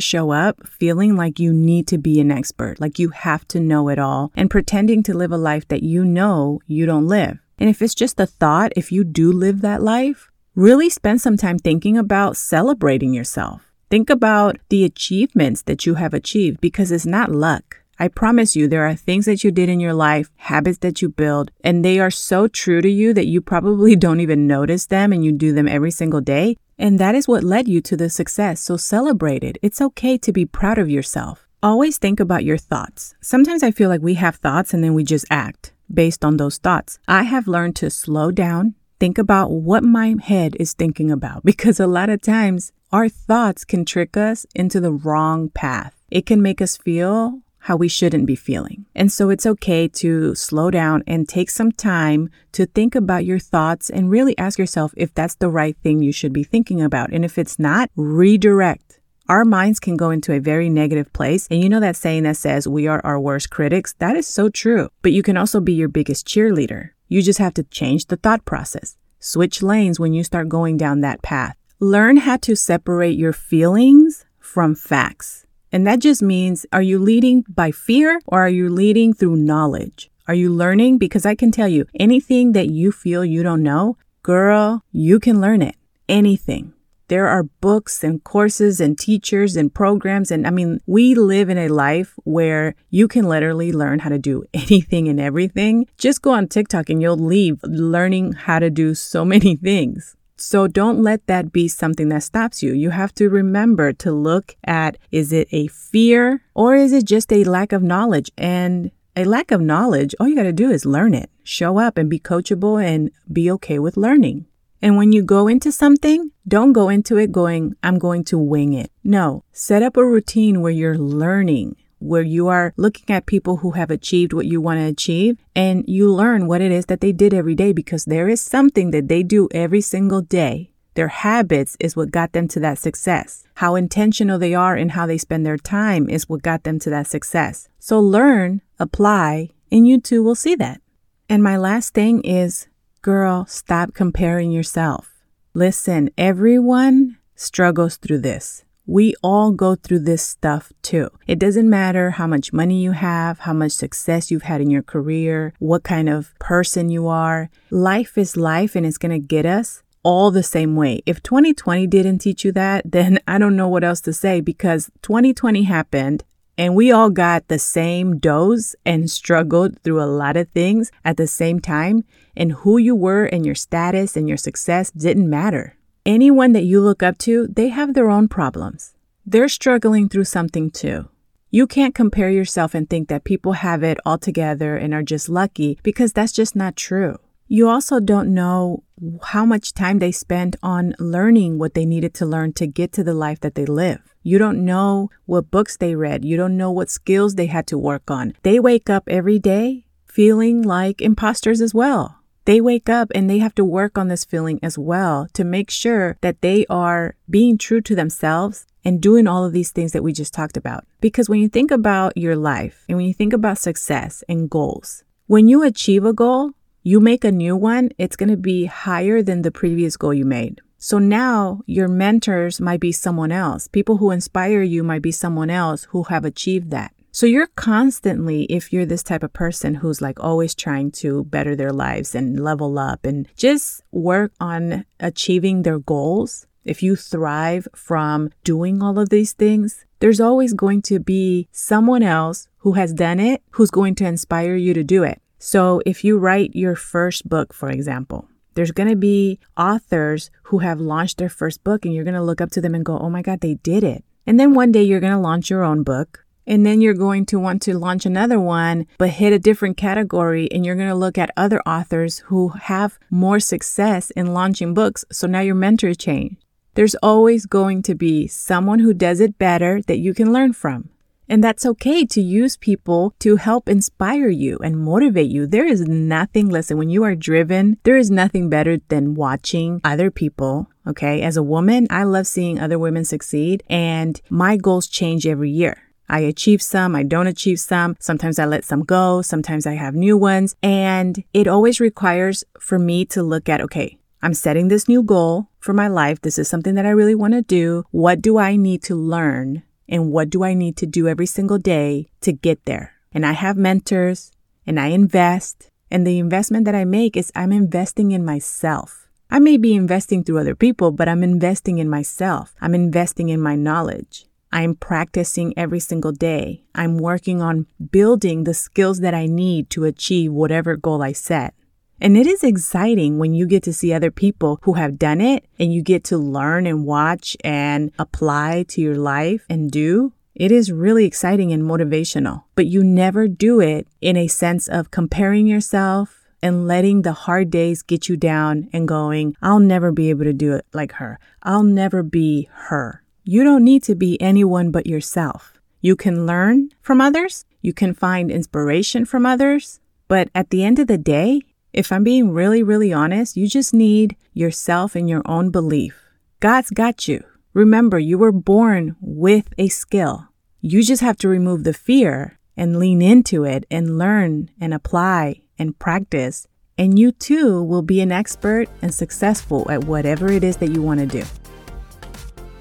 show 0.00 0.30
up 0.30 0.66
feeling 0.66 1.16
like 1.16 1.38
you 1.38 1.52
need 1.52 1.86
to 1.86 1.96
be 1.96 2.20
an 2.20 2.30
expert, 2.30 2.80
like 2.80 2.98
you 2.98 3.10
have 3.10 3.48
to 3.48 3.60
know 3.60 3.88
it 3.88 3.98
all, 3.98 4.30
and 4.34 4.50
pretending 4.50 5.02
to 5.04 5.14
live 5.16 5.32
a 5.32 5.38
life 5.38 5.66
that 5.68 5.82
you 5.82 6.04
know 6.04 6.60
you 6.66 6.84
don't 6.84 7.06
live. 7.06 7.38
And 7.58 7.70
if 7.70 7.80
it's 7.80 7.94
just 7.94 8.20
a 8.20 8.26
thought, 8.26 8.72
if 8.76 8.92
you 8.92 9.04
do 9.04 9.32
live 9.32 9.62
that 9.62 9.82
life, 9.82 10.30
really 10.54 10.90
spend 10.90 11.20
some 11.20 11.36
time 11.36 11.58
thinking 11.58 11.96
about 11.96 12.36
celebrating 12.36 13.14
yourself. 13.14 13.72
Think 13.88 14.10
about 14.10 14.58
the 14.68 14.84
achievements 14.84 15.62
that 15.62 15.86
you 15.86 15.94
have 15.94 16.12
achieved 16.12 16.60
because 16.60 16.90
it's 16.90 17.06
not 17.06 17.30
luck. 17.30 17.81
I 18.02 18.08
promise 18.08 18.56
you, 18.56 18.66
there 18.66 18.84
are 18.84 18.96
things 18.96 19.26
that 19.26 19.44
you 19.44 19.52
did 19.52 19.68
in 19.68 19.78
your 19.78 19.94
life, 19.94 20.28
habits 20.34 20.78
that 20.78 21.00
you 21.00 21.08
build, 21.08 21.52
and 21.62 21.84
they 21.84 22.00
are 22.00 22.10
so 22.10 22.48
true 22.48 22.80
to 22.80 22.90
you 22.90 23.14
that 23.14 23.28
you 23.28 23.40
probably 23.40 23.94
don't 24.04 24.18
even 24.18 24.48
notice 24.48 24.86
them 24.86 25.12
and 25.12 25.24
you 25.24 25.30
do 25.30 25.52
them 25.52 25.68
every 25.68 25.92
single 25.92 26.20
day. 26.20 26.56
And 26.76 26.98
that 26.98 27.14
is 27.14 27.28
what 27.28 27.44
led 27.44 27.68
you 27.68 27.80
to 27.82 27.96
the 27.96 28.10
success. 28.10 28.60
So 28.60 28.76
celebrate 28.76 29.44
it. 29.44 29.56
It's 29.62 29.80
okay 29.80 30.18
to 30.18 30.32
be 30.32 30.44
proud 30.44 30.78
of 30.78 30.90
yourself. 30.90 31.46
Always 31.62 31.96
think 31.96 32.18
about 32.18 32.42
your 32.42 32.56
thoughts. 32.56 33.14
Sometimes 33.20 33.62
I 33.62 33.70
feel 33.70 33.88
like 33.88 34.02
we 34.02 34.14
have 34.14 34.34
thoughts 34.34 34.74
and 34.74 34.82
then 34.82 34.94
we 34.94 35.04
just 35.04 35.26
act 35.30 35.72
based 35.88 36.24
on 36.24 36.38
those 36.38 36.58
thoughts. 36.58 36.98
I 37.06 37.22
have 37.22 37.46
learned 37.46 37.76
to 37.76 37.88
slow 37.88 38.32
down, 38.32 38.74
think 38.98 39.16
about 39.16 39.52
what 39.52 39.84
my 39.84 40.16
head 40.20 40.56
is 40.58 40.72
thinking 40.72 41.12
about 41.12 41.44
because 41.44 41.78
a 41.78 41.86
lot 41.86 42.10
of 42.10 42.20
times 42.20 42.72
our 42.90 43.08
thoughts 43.08 43.64
can 43.64 43.84
trick 43.84 44.16
us 44.16 44.44
into 44.56 44.80
the 44.80 44.92
wrong 44.92 45.50
path. 45.50 45.94
It 46.10 46.26
can 46.26 46.42
make 46.42 46.60
us 46.60 46.76
feel 46.76 47.42
how 47.62 47.76
we 47.76 47.86
shouldn't 47.86 48.26
be 48.26 48.34
feeling. 48.34 48.86
And 48.92 49.10
so 49.10 49.30
it's 49.30 49.46
okay 49.46 49.86
to 49.86 50.34
slow 50.34 50.70
down 50.70 51.04
and 51.06 51.28
take 51.28 51.48
some 51.48 51.70
time 51.70 52.28
to 52.52 52.66
think 52.66 52.96
about 52.96 53.24
your 53.24 53.38
thoughts 53.38 53.88
and 53.88 54.10
really 54.10 54.36
ask 54.36 54.58
yourself 54.58 54.92
if 54.96 55.14
that's 55.14 55.36
the 55.36 55.48
right 55.48 55.76
thing 55.80 56.02
you 56.02 56.10
should 56.10 56.32
be 56.32 56.42
thinking 56.42 56.82
about. 56.82 57.12
And 57.12 57.24
if 57.24 57.38
it's 57.38 57.60
not, 57.60 57.88
redirect. 57.94 58.98
Our 59.28 59.44
minds 59.44 59.78
can 59.78 59.96
go 59.96 60.10
into 60.10 60.32
a 60.32 60.40
very 60.40 60.68
negative 60.68 61.12
place. 61.12 61.46
And 61.52 61.62
you 61.62 61.68
know 61.68 61.78
that 61.78 61.94
saying 61.94 62.24
that 62.24 62.36
says 62.36 62.66
we 62.66 62.88
are 62.88 63.00
our 63.04 63.20
worst 63.20 63.50
critics? 63.50 63.94
That 64.00 64.16
is 64.16 64.26
so 64.26 64.48
true. 64.48 64.88
But 65.00 65.12
you 65.12 65.22
can 65.22 65.36
also 65.36 65.60
be 65.60 65.72
your 65.72 65.88
biggest 65.88 66.26
cheerleader. 66.26 66.90
You 67.06 67.22
just 67.22 67.38
have 67.38 67.54
to 67.54 67.62
change 67.62 68.06
the 68.06 68.16
thought 68.16 68.44
process. 68.44 68.96
Switch 69.20 69.62
lanes 69.62 70.00
when 70.00 70.12
you 70.12 70.24
start 70.24 70.48
going 70.48 70.76
down 70.76 71.00
that 71.02 71.22
path. 71.22 71.56
Learn 71.78 72.16
how 72.16 72.38
to 72.38 72.56
separate 72.56 73.16
your 73.16 73.32
feelings 73.32 74.24
from 74.40 74.74
facts. 74.74 75.46
And 75.72 75.86
that 75.86 76.00
just 76.00 76.22
means 76.22 76.66
are 76.72 76.82
you 76.82 76.98
leading 76.98 77.44
by 77.48 77.70
fear 77.70 78.20
or 78.26 78.40
are 78.40 78.48
you 78.48 78.68
leading 78.68 79.14
through 79.14 79.36
knowledge? 79.36 80.10
Are 80.28 80.34
you 80.34 80.50
learning? 80.50 80.98
Because 80.98 81.26
I 81.26 81.34
can 81.34 81.50
tell 81.50 81.68
you 81.68 81.86
anything 81.98 82.52
that 82.52 82.68
you 82.68 82.92
feel 82.92 83.24
you 83.24 83.42
don't 83.42 83.62
know, 83.62 83.96
girl, 84.22 84.84
you 84.92 85.18
can 85.18 85.40
learn 85.40 85.62
it. 85.62 85.76
Anything. 86.08 86.74
There 87.08 87.28
are 87.28 87.42
books 87.42 88.04
and 88.04 88.22
courses 88.22 88.80
and 88.80 88.98
teachers 88.98 89.56
and 89.56 89.74
programs. 89.74 90.30
And 90.30 90.46
I 90.46 90.50
mean, 90.50 90.80
we 90.86 91.14
live 91.14 91.50
in 91.50 91.58
a 91.58 91.68
life 91.68 92.14
where 92.24 92.74
you 92.88 93.08
can 93.08 93.28
literally 93.28 93.72
learn 93.72 93.98
how 93.98 94.08
to 94.10 94.18
do 94.18 94.44
anything 94.54 95.08
and 95.08 95.20
everything. 95.20 95.86
Just 95.98 96.22
go 96.22 96.30
on 96.32 96.48
TikTok 96.48 96.88
and 96.88 97.02
you'll 97.02 97.16
leave 97.16 97.60
learning 97.64 98.32
how 98.32 98.60
to 98.60 98.70
do 98.70 98.94
so 98.94 99.24
many 99.24 99.56
things. 99.68 100.16
So 100.42 100.66
don't 100.66 101.00
let 101.00 101.28
that 101.28 101.52
be 101.52 101.68
something 101.68 102.08
that 102.08 102.24
stops 102.24 102.64
you. 102.64 102.72
You 102.72 102.90
have 102.90 103.14
to 103.14 103.30
remember 103.30 103.92
to 103.92 104.10
look 104.10 104.56
at 104.64 104.98
is 105.12 105.32
it 105.32 105.46
a 105.52 105.68
fear 105.68 106.42
or 106.52 106.74
is 106.74 106.92
it 106.92 107.04
just 107.04 107.32
a 107.32 107.44
lack 107.44 107.72
of 107.72 107.80
knowledge? 107.82 108.30
And 108.36 108.90
a 109.14 109.24
lack 109.24 109.52
of 109.52 109.60
knowledge, 109.60 110.16
all 110.18 110.26
you 110.26 110.34
got 110.34 110.42
to 110.42 110.52
do 110.52 110.68
is 110.68 110.84
learn 110.84 111.14
it, 111.14 111.30
show 111.44 111.78
up 111.78 111.96
and 111.96 112.10
be 112.10 112.18
coachable 112.18 112.82
and 112.82 113.12
be 113.32 113.52
okay 113.52 113.78
with 113.78 113.96
learning. 113.96 114.46
And 114.82 114.96
when 114.96 115.12
you 115.12 115.22
go 115.22 115.46
into 115.46 115.70
something, 115.70 116.32
don't 116.46 116.72
go 116.72 116.88
into 116.88 117.18
it 117.18 117.30
going, 117.30 117.76
I'm 117.84 118.00
going 118.00 118.24
to 118.24 118.36
wing 118.36 118.72
it. 118.72 118.90
No, 119.04 119.44
set 119.52 119.80
up 119.80 119.96
a 119.96 120.04
routine 120.04 120.60
where 120.60 120.72
you're 120.72 120.98
learning 120.98 121.76
where 122.02 122.22
you 122.22 122.48
are 122.48 122.74
looking 122.76 123.14
at 123.14 123.26
people 123.26 123.58
who 123.58 123.72
have 123.72 123.90
achieved 123.90 124.32
what 124.32 124.46
you 124.46 124.60
want 124.60 124.78
to 124.78 124.84
achieve 124.84 125.38
and 125.54 125.84
you 125.86 126.12
learn 126.12 126.46
what 126.46 126.60
it 126.60 126.72
is 126.72 126.86
that 126.86 127.00
they 127.00 127.12
did 127.12 127.32
every 127.32 127.54
day 127.54 127.72
because 127.72 128.04
there 128.04 128.28
is 128.28 128.40
something 128.40 128.90
that 128.90 129.08
they 129.08 129.22
do 129.22 129.48
every 129.52 129.80
single 129.80 130.20
day. 130.20 130.72
Their 130.94 131.08
habits 131.08 131.76
is 131.80 131.96
what 131.96 132.10
got 132.10 132.32
them 132.32 132.48
to 132.48 132.60
that 132.60 132.78
success. 132.78 133.44
How 133.54 133.76
intentional 133.76 134.38
they 134.38 134.54
are 134.54 134.76
in 134.76 134.90
how 134.90 135.06
they 135.06 135.16
spend 135.16 135.46
their 135.46 135.56
time 135.56 136.08
is 136.08 136.28
what 136.28 136.42
got 136.42 136.64
them 136.64 136.78
to 136.80 136.90
that 136.90 137.06
success. 137.06 137.68
So 137.78 137.98
learn, 137.98 138.60
apply, 138.78 139.50
and 139.70 139.88
you 139.88 140.00
too 140.00 140.22
will 140.22 140.34
see 140.34 140.54
that. 140.56 140.80
And 141.28 141.42
my 141.42 141.56
last 141.56 141.94
thing 141.94 142.20
is, 142.24 142.68
girl, 143.00 143.46
stop 143.46 143.94
comparing 143.94 144.52
yourself. 144.52 145.14
Listen, 145.54 146.10
everyone 146.18 147.16
struggles 147.34 147.96
through 147.96 148.18
this. 148.18 148.64
We 148.86 149.14
all 149.22 149.52
go 149.52 149.76
through 149.76 150.00
this 150.00 150.22
stuff 150.22 150.72
too. 150.82 151.10
It 151.28 151.38
doesn't 151.38 151.70
matter 151.70 152.10
how 152.10 152.26
much 152.26 152.52
money 152.52 152.82
you 152.82 152.92
have, 152.92 153.40
how 153.40 153.52
much 153.52 153.72
success 153.72 154.30
you've 154.30 154.42
had 154.42 154.60
in 154.60 154.70
your 154.70 154.82
career, 154.82 155.54
what 155.60 155.84
kind 155.84 156.08
of 156.08 156.36
person 156.40 156.90
you 156.90 157.06
are. 157.06 157.48
Life 157.70 158.18
is 158.18 158.36
life 158.36 158.74
and 158.74 158.84
it's 158.84 158.98
going 158.98 159.12
to 159.12 159.24
get 159.24 159.46
us 159.46 159.82
all 160.02 160.32
the 160.32 160.42
same 160.42 160.74
way. 160.74 161.00
If 161.06 161.22
2020 161.22 161.86
didn't 161.86 162.18
teach 162.18 162.44
you 162.44 162.50
that, 162.52 162.82
then 162.90 163.20
I 163.28 163.38
don't 163.38 163.56
know 163.56 163.68
what 163.68 163.84
else 163.84 164.00
to 164.02 164.12
say 164.12 164.40
because 164.40 164.90
2020 165.02 165.62
happened 165.62 166.24
and 166.58 166.74
we 166.74 166.92
all 166.92 167.10
got 167.10 167.48
the 167.48 167.58
same 167.58 168.18
dose 168.18 168.74
and 168.84 169.10
struggled 169.10 169.80
through 169.80 170.02
a 170.02 170.04
lot 170.04 170.36
of 170.36 170.48
things 170.50 170.90
at 171.04 171.16
the 171.16 171.26
same 171.26 171.60
time. 171.60 172.04
And 172.36 172.52
who 172.52 172.78
you 172.78 172.94
were 172.94 173.24
and 173.24 173.44
your 173.46 173.54
status 173.54 174.16
and 174.16 174.28
your 174.28 174.36
success 174.36 174.90
didn't 174.90 175.28
matter. 175.28 175.76
Anyone 176.04 176.50
that 176.52 176.64
you 176.64 176.80
look 176.80 177.00
up 177.00 177.16
to, 177.18 177.46
they 177.46 177.68
have 177.68 177.94
their 177.94 178.10
own 178.10 178.26
problems. 178.26 178.94
They're 179.24 179.48
struggling 179.48 180.08
through 180.08 180.24
something 180.24 180.68
too. 180.68 181.08
You 181.52 181.68
can't 181.68 181.94
compare 181.94 182.28
yourself 182.28 182.74
and 182.74 182.90
think 182.90 183.06
that 183.08 183.22
people 183.22 183.52
have 183.52 183.84
it 183.84 183.98
all 184.04 184.18
together 184.18 184.76
and 184.76 184.92
are 184.92 185.04
just 185.04 185.28
lucky 185.28 185.78
because 185.84 186.12
that's 186.12 186.32
just 186.32 186.56
not 186.56 186.74
true. 186.74 187.18
You 187.46 187.68
also 187.68 188.00
don't 188.00 188.34
know 188.34 188.82
how 189.22 189.44
much 189.44 189.74
time 189.74 190.00
they 190.00 190.10
spent 190.10 190.56
on 190.60 190.96
learning 190.98 191.60
what 191.60 191.74
they 191.74 191.86
needed 191.86 192.14
to 192.14 192.26
learn 192.26 192.52
to 192.54 192.66
get 192.66 192.90
to 192.94 193.04
the 193.04 193.14
life 193.14 193.38
that 193.38 193.54
they 193.54 193.66
live. 193.66 194.00
You 194.24 194.38
don't 194.38 194.64
know 194.64 195.08
what 195.26 195.52
books 195.52 195.76
they 195.76 195.94
read. 195.94 196.24
You 196.24 196.36
don't 196.36 196.56
know 196.56 196.72
what 196.72 196.90
skills 196.90 197.36
they 197.36 197.46
had 197.46 197.68
to 197.68 197.78
work 197.78 198.10
on. 198.10 198.34
They 198.42 198.58
wake 198.58 198.90
up 198.90 199.04
every 199.06 199.38
day 199.38 199.84
feeling 200.04 200.62
like 200.62 201.00
imposters 201.00 201.60
as 201.60 201.72
well 201.72 202.21
they 202.44 202.60
wake 202.60 202.88
up 202.88 203.10
and 203.14 203.28
they 203.28 203.38
have 203.38 203.54
to 203.56 203.64
work 203.64 203.96
on 203.96 204.08
this 204.08 204.24
feeling 204.24 204.58
as 204.62 204.76
well 204.78 205.28
to 205.32 205.44
make 205.44 205.70
sure 205.70 206.18
that 206.20 206.40
they 206.40 206.66
are 206.68 207.16
being 207.30 207.58
true 207.58 207.80
to 207.82 207.94
themselves 207.94 208.66
and 208.84 209.00
doing 209.00 209.26
all 209.26 209.44
of 209.44 209.52
these 209.52 209.70
things 209.70 209.92
that 209.92 210.02
we 210.02 210.12
just 210.12 210.34
talked 210.34 210.56
about. 210.56 210.84
Because 211.00 211.28
when 211.28 211.40
you 211.40 211.48
think 211.48 211.70
about 211.70 212.16
your 212.16 212.36
life 212.36 212.84
and 212.88 212.96
when 212.96 213.06
you 213.06 213.14
think 213.14 213.32
about 213.32 213.58
success 213.58 214.24
and 214.28 214.50
goals, 214.50 215.04
when 215.26 215.48
you 215.48 215.62
achieve 215.62 216.04
a 216.04 216.12
goal, 216.12 216.52
you 216.82 216.98
make 216.98 217.24
a 217.24 217.30
new 217.30 217.56
one, 217.56 217.90
it's 217.96 218.16
going 218.16 218.28
to 218.28 218.36
be 218.36 218.66
higher 218.66 219.22
than 219.22 219.42
the 219.42 219.52
previous 219.52 219.96
goal 219.96 220.12
you 220.12 220.24
made. 220.24 220.60
So 220.78 220.98
now 220.98 221.60
your 221.66 221.86
mentors 221.86 222.60
might 222.60 222.80
be 222.80 222.90
someone 222.90 223.30
else. 223.30 223.68
People 223.68 223.98
who 223.98 224.10
inspire 224.10 224.62
you 224.62 224.82
might 224.82 225.02
be 225.02 225.12
someone 225.12 225.48
else 225.48 225.84
who 225.90 226.02
have 226.04 226.24
achieved 226.24 226.72
that. 226.72 226.92
So 227.14 227.26
you're 227.26 227.48
constantly, 227.48 228.44
if 228.44 228.72
you're 228.72 228.86
this 228.86 229.02
type 229.02 229.22
of 229.22 229.34
person 229.34 229.74
who's 229.74 230.00
like 230.00 230.18
always 230.18 230.54
trying 230.54 230.92
to 230.92 231.24
better 231.24 231.54
their 231.54 231.70
lives 231.70 232.14
and 232.14 232.42
level 232.42 232.78
up 232.78 233.04
and 233.04 233.28
just 233.36 233.82
work 233.92 234.32
on 234.40 234.86
achieving 234.98 235.60
their 235.62 235.78
goals, 235.78 236.46
if 236.64 236.82
you 236.82 236.96
thrive 236.96 237.68
from 237.76 238.30
doing 238.44 238.82
all 238.82 238.98
of 238.98 239.10
these 239.10 239.34
things, 239.34 239.84
there's 239.98 240.20
always 240.22 240.54
going 240.54 240.80
to 240.82 240.98
be 240.98 241.48
someone 241.52 242.02
else 242.02 242.48
who 242.58 242.72
has 242.72 242.94
done 242.94 243.20
it 243.20 243.42
who's 243.50 243.70
going 243.70 243.94
to 243.96 244.06
inspire 244.06 244.56
you 244.56 244.72
to 244.72 244.82
do 244.82 245.02
it. 245.02 245.20
So 245.38 245.82
if 245.84 246.04
you 246.04 246.16
write 246.16 246.54
your 246.54 246.76
first 246.76 247.28
book, 247.28 247.52
for 247.52 247.68
example, 247.68 248.26
there's 248.54 248.70
going 248.70 248.88
to 248.88 248.96
be 248.96 249.38
authors 249.54 250.30
who 250.44 250.60
have 250.60 250.80
launched 250.80 251.18
their 251.18 251.28
first 251.28 251.62
book 251.62 251.84
and 251.84 251.92
you're 251.92 252.04
going 252.04 252.14
to 252.14 252.22
look 252.22 252.40
up 252.40 252.52
to 252.52 252.62
them 252.62 252.74
and 252.74 252.86
go, 252.86 252.98
oh 252.98 253.10
my 253.10 253.20
God, 253.20 253.42
they 253.42 253.56
did 253.56 253.84
it. 253.84 254.02
And 254.26 254.40
then 254.40 254.54
one 254.54 254.72
day 254.72 254.82
you're 254.82 255.00
going 255.00 255.12
to 255.12 255.18
launch 255.18 255.50
your 255.50 255.62
own 255.62 255.82
book. 255.82 256.24
And 256.46 256.66
then 256.66 256.80
you're 256.80 256.94
going 256.94 257.26
to 257.26 257.38
want 257.38 257.62
to 257.62 257.78
launch 257.78 258.04
another 258.04 258.40
one, 258.40 258.86
but 258.98 259.10
hit 259.10 259.32
a 259.32 259.38
different 259.38 259.76
category. 259.76 260.50
And 260.50 260.66
you're 260.66 260.76
going 260.76 260.88
to 260.88 260.94
look 260.94 261.18
at 261.18 261.30
other 261.36 261.60
authors 261.62 262.20
who 262.26 262.48
have 262.48 262.98
more 263.10 263.40
success 263.40 264.10
in 264.10 264.34
launching 264.34 264.74
books. 264.74 265.04
So 265.10 265.26
now 265.26 265.40
your 265.40 265.54
mentor 265.54 265.94
change. 265.94 266.36
There's 266.74 266.94
always 266.96 267.46
going 267.46 267.82
to 267.82 267.94
be 267.94 268.26
someone 268.26 268.78
who 268.78 268.94
does 268.94 269.20
it 269.20 269.38
better 269.38 269.82
that 269.82 269.98
you 269.98 270.14
can 270.14 270.32
learn 270.32 270.54
from. 270.54 270.88
And 271.28 271.42
that's 271.42 271.64
okay 271.64 272.04
to 272.06 272.20
use 272.20 272.56
people 272.56 273.14
to 273.20 273.36
help 273.36 273.68
inspire 273.68 274.28
you 274.28 274.58
and 274.58 274.78
motivate 274.78 275.30
you. 275.30 275.46
There 275.46 275.66
is 275.66 275.82
nothing, 275.82 276.48
listen, 276.48 276.76
when 276.76 276.90
you 276.90 277.04
are 277.04 277.14
driven, 277.14 277.78
there 277.84 277.96
is 277.96 278.10
nothing 278.10 278.50
better 278.50 278.78
than 278.88 279.14
watching 279.14 279.80
other 279.84 280.10
people. 280.10 280.68
Okay. 280.86 281.22
As 281.22 281.36
a 281.36 281.42
woman, 281.42 281.86
I 281.90 282.02
love 282.02 282.26
seeing 282.26 282.58
other 282.58 282.78
women 282.78 283.04
succeed 283.04 283.62
and 283.70 284.20
my 284.28 284.56
goals 284.56 284.88
change 284.88 285.26
every 285.26 285.50
year. 285.50 285.91
I 286.08 286.20
achieve 286.20 286.60
some, 286.60 286.94
I 286.94 287.02
don't 287.02 287.26
achieve 287.26 287.60
some. 287.60 287.96
Sometimes 287.98 288.38
I 288.38 288.44
let 288.44 288.64
some 288.64 288.84
go. 288.84 289.22
Sometimes 289.22 289.66
I 289.66 289.74
have 289.74 289.94
new 289.94 290.16
ones. 290.16 290.54
And 290.62 291.24
it 291.32 291.46
always 291.46 291.80
requires 291.80 292.44
for 292.60 292.78
me 292.78 293.04
to 293.06 293.22
look 293.22 293.48
at, 293.48 293.60
okay, 293.60 293.98
I'm 294.22 294.34
setting 294.34 294.68
this 294.68 294.88
new 294.88 295.02
goal 295.02 295.48
for 295.58 295.72
my 295.72 295.88
life. 295.88 296.20
This 296.20 296.38
is 296.38 296.48
something 296.48 296.74
that 296.74 296.86
I 296.86 296.90
really 296.90 297.14
want 297.14 297.34
to 297.34 297.42
do. 297.42 297.84
What 297.90 298.20
do 298.20 298.38
I 298.38 298.56
need 298.56 298.82
to 298.84 298.94
learn 298.94 299.62
and 299.88 300.12
what 300.12 300.30
do 300.30 300.44
I 300.44 300.54
need 300.54 300.76
to 300.78 300.86
do 300.86 301.08
every 301.08 301.26
single 301.26 301.58
day 301.58 302.08
to 302.20 302.32
get 302.32 302.64
there? 302.64 302.94
And 303.12 303.26
I 303.26 303.32
have 303.32 303.56
mentors 303.56 304.32
and 304.66 304.78
I 304.78 304.88
invest. 304.88 305.70
And 305.90 306.06
the 306.06 306.18
investment 306.18 306.64
that 306.66 306.74
I 306.74 306.84
make 306.84 307.16
is 307.16 307.32
I'm 307.34 307.52
investing 307.52 308.12
in 308.12 308.24
myself. 308.24 309.08
I 309.30 309.38
may 309.38 309.56
be 309.56 309.74
investing 309.74 310.24
through 310.24 310.38
other 310.38 310.54
people, 310.54 310.90
but 310.90 311.08
I'm 311.08 311.22
investing 311.22 311.78
in 311.78 311.88
myself. 311.88 312.54
I'm 312.60 312.74
investing 312.74 313.28
in 313.28 313.40
my 313.40 313.56
knowledge. 313.56 314.26
I'm 314.52 314.74
practicing 314.74 315.54
every 315.56 315.80
single 315.80 316.12
day. 316.12 316.64
I'm 316.74 316.98
working 316.98 317.40
on 317.40 317.66
building 317.90 318.44
the 318.44 318.54
skills 318.54 319.00
that 319.00 319.14
I 319.14 319.26
need 319.26 319.70
to 319.70 319.84
achieve 319.84 320.32
whatever 320.32 320.76
goal 320.76 321.02
I 321.02 321.12
set. 321.12 321.54
And 322.00 322.16
it 322.16 322.26
is 322.26 322.42
exciting 322.42 323.18
when 323.18 323.32
you 323.32 323.46
get 323.46 323.62
to 323.62 323.72
see 323.72 323.92
other 323.92 324.10
people 324.10 324.58
who 324.62 324.74
have 324.74 324.98
done 324.98 325.20
it 325.20 325.46
and 325.58 325.72
you 325.72 325.82
get 325.82 326.02
to 326.04 326.18
learn 326.18 326.66
and 326.66 326.84
watch 326.84 327.36
and 327.44 327.92
apply 327.98 328.64
to 328.68 328.80
your 328.80 328.96
life 328.96 329.46
and 329.48 329.70
do. 329.70 330.12
It 330.34 330.50
is 330.50 330.72
really 330.72 331.04
exciting 331.04 331.52
and 331.52 331.62
motivational, 331.62 332.44
but 332.54 332.66
you 332.66 332.82
never 332.82 333.28
do 333.28 333.60
it 333.60 333.86
in 334.00 334.16
a 334.16 334.26
sense 334.26 334.66
of 334.66 334.90
comparing 334.90 335.46
yourself 335.46 336.26
and 336.42 336.66
letting 336.66 337.02
the 337.02 337.12
hard 337.12 337.50
days 337.50 337.82
get 337.82 338.08
you 338.08 338.16
down 338.16 338.68
and 338.72 338.88
going, 338.88 339.36
I'll 339.40 339.60
never 339.60 339.92
be 339.92 340.10
able 340.10 340.24
to 340.24 340.32
do 340.32 340.54
it 340.54 340.66
like 340.72 340.92
her. 340.92 341.20
I'll 341.42 341.62
never 341.62 342.02
be 342.02 342.48
her. 342.52 343.01
You 343.24 343.44
don't 343.44 343.62
need 343.62 343.84
to 343.84 343.94
be 343.94 344.20
anyone 344.20 344.72
but 344.72 344.86
yourself. 344.86 345.52
You 345.80 345.94
can 345.94 346.26
learn 346.26 346.70
from 346.80 347.00
others. 347.00 347.44
You 347.60 347.72
can 347.72 347.94
find 347.94 348.32
inspiration 348.32 349.04
from 349.04 349.24
others. 349.24 349.78
But 350.08 350.28
at 350.34 350.50
the 350.50 350.64
end 350.64 350.80
of 350.80 350.88
the 350.88 350.98
day, 350.98 351.42
if 351.72 351.92
I'm 351.92 352.02
being 352.02 352.32
really, 352.32 352.64
really 352.64 352.92
honest, 352.92 353.36
you 353.36 353.46
just 353.46 353.72
need 353.72 354.16
yourself 354.34 354.96
and 354.96 355.08
your 355.08 355.22
own 355.24 355.50
belief. 355.50 355.98
God's 356.40 356.70
got 356.70 357.06
you. 357.06 357.22
Remember, 357.54 357.98
you 357.98 358.18
were 358.18 358.32
born 358.32 358.96
with 359.00 359.48
a 359.56 359.68
skill. 359.68 360.28
You 360.60 360.82
just 360.82 361.02
have 361.02 361.16
to 361.18 361.28
remove 361.28 361.62
the 361.62 361.72
fear 361.72 362.38
and 362.56 362.78
lean 362.78 363.00
into 363.00 363.44
it 363.44 363.66
and 363.70 363.98
learn 363.98 364.50
and 364.60 364.74
apply 364.74 365.42
and 365.58 365.78
practice. 365.78 366.48
And 366.76 366.98
you 366.98 367.12
too 367.12 367.62
will 367.62 367.82
be 367.82 368.00
an 368.00 368.10
expert 368.10 368.68
and 368.80 368.92
successful 368.92 369.70
at 369.70 369.84
whatever 369.84 370.28
it 370.32 370.42
is 370.42 370.56
that 370.56 370.72
you 370.72 370.82
want 370.82 371.00
to 371.00 371.06
do. 371.06 371.24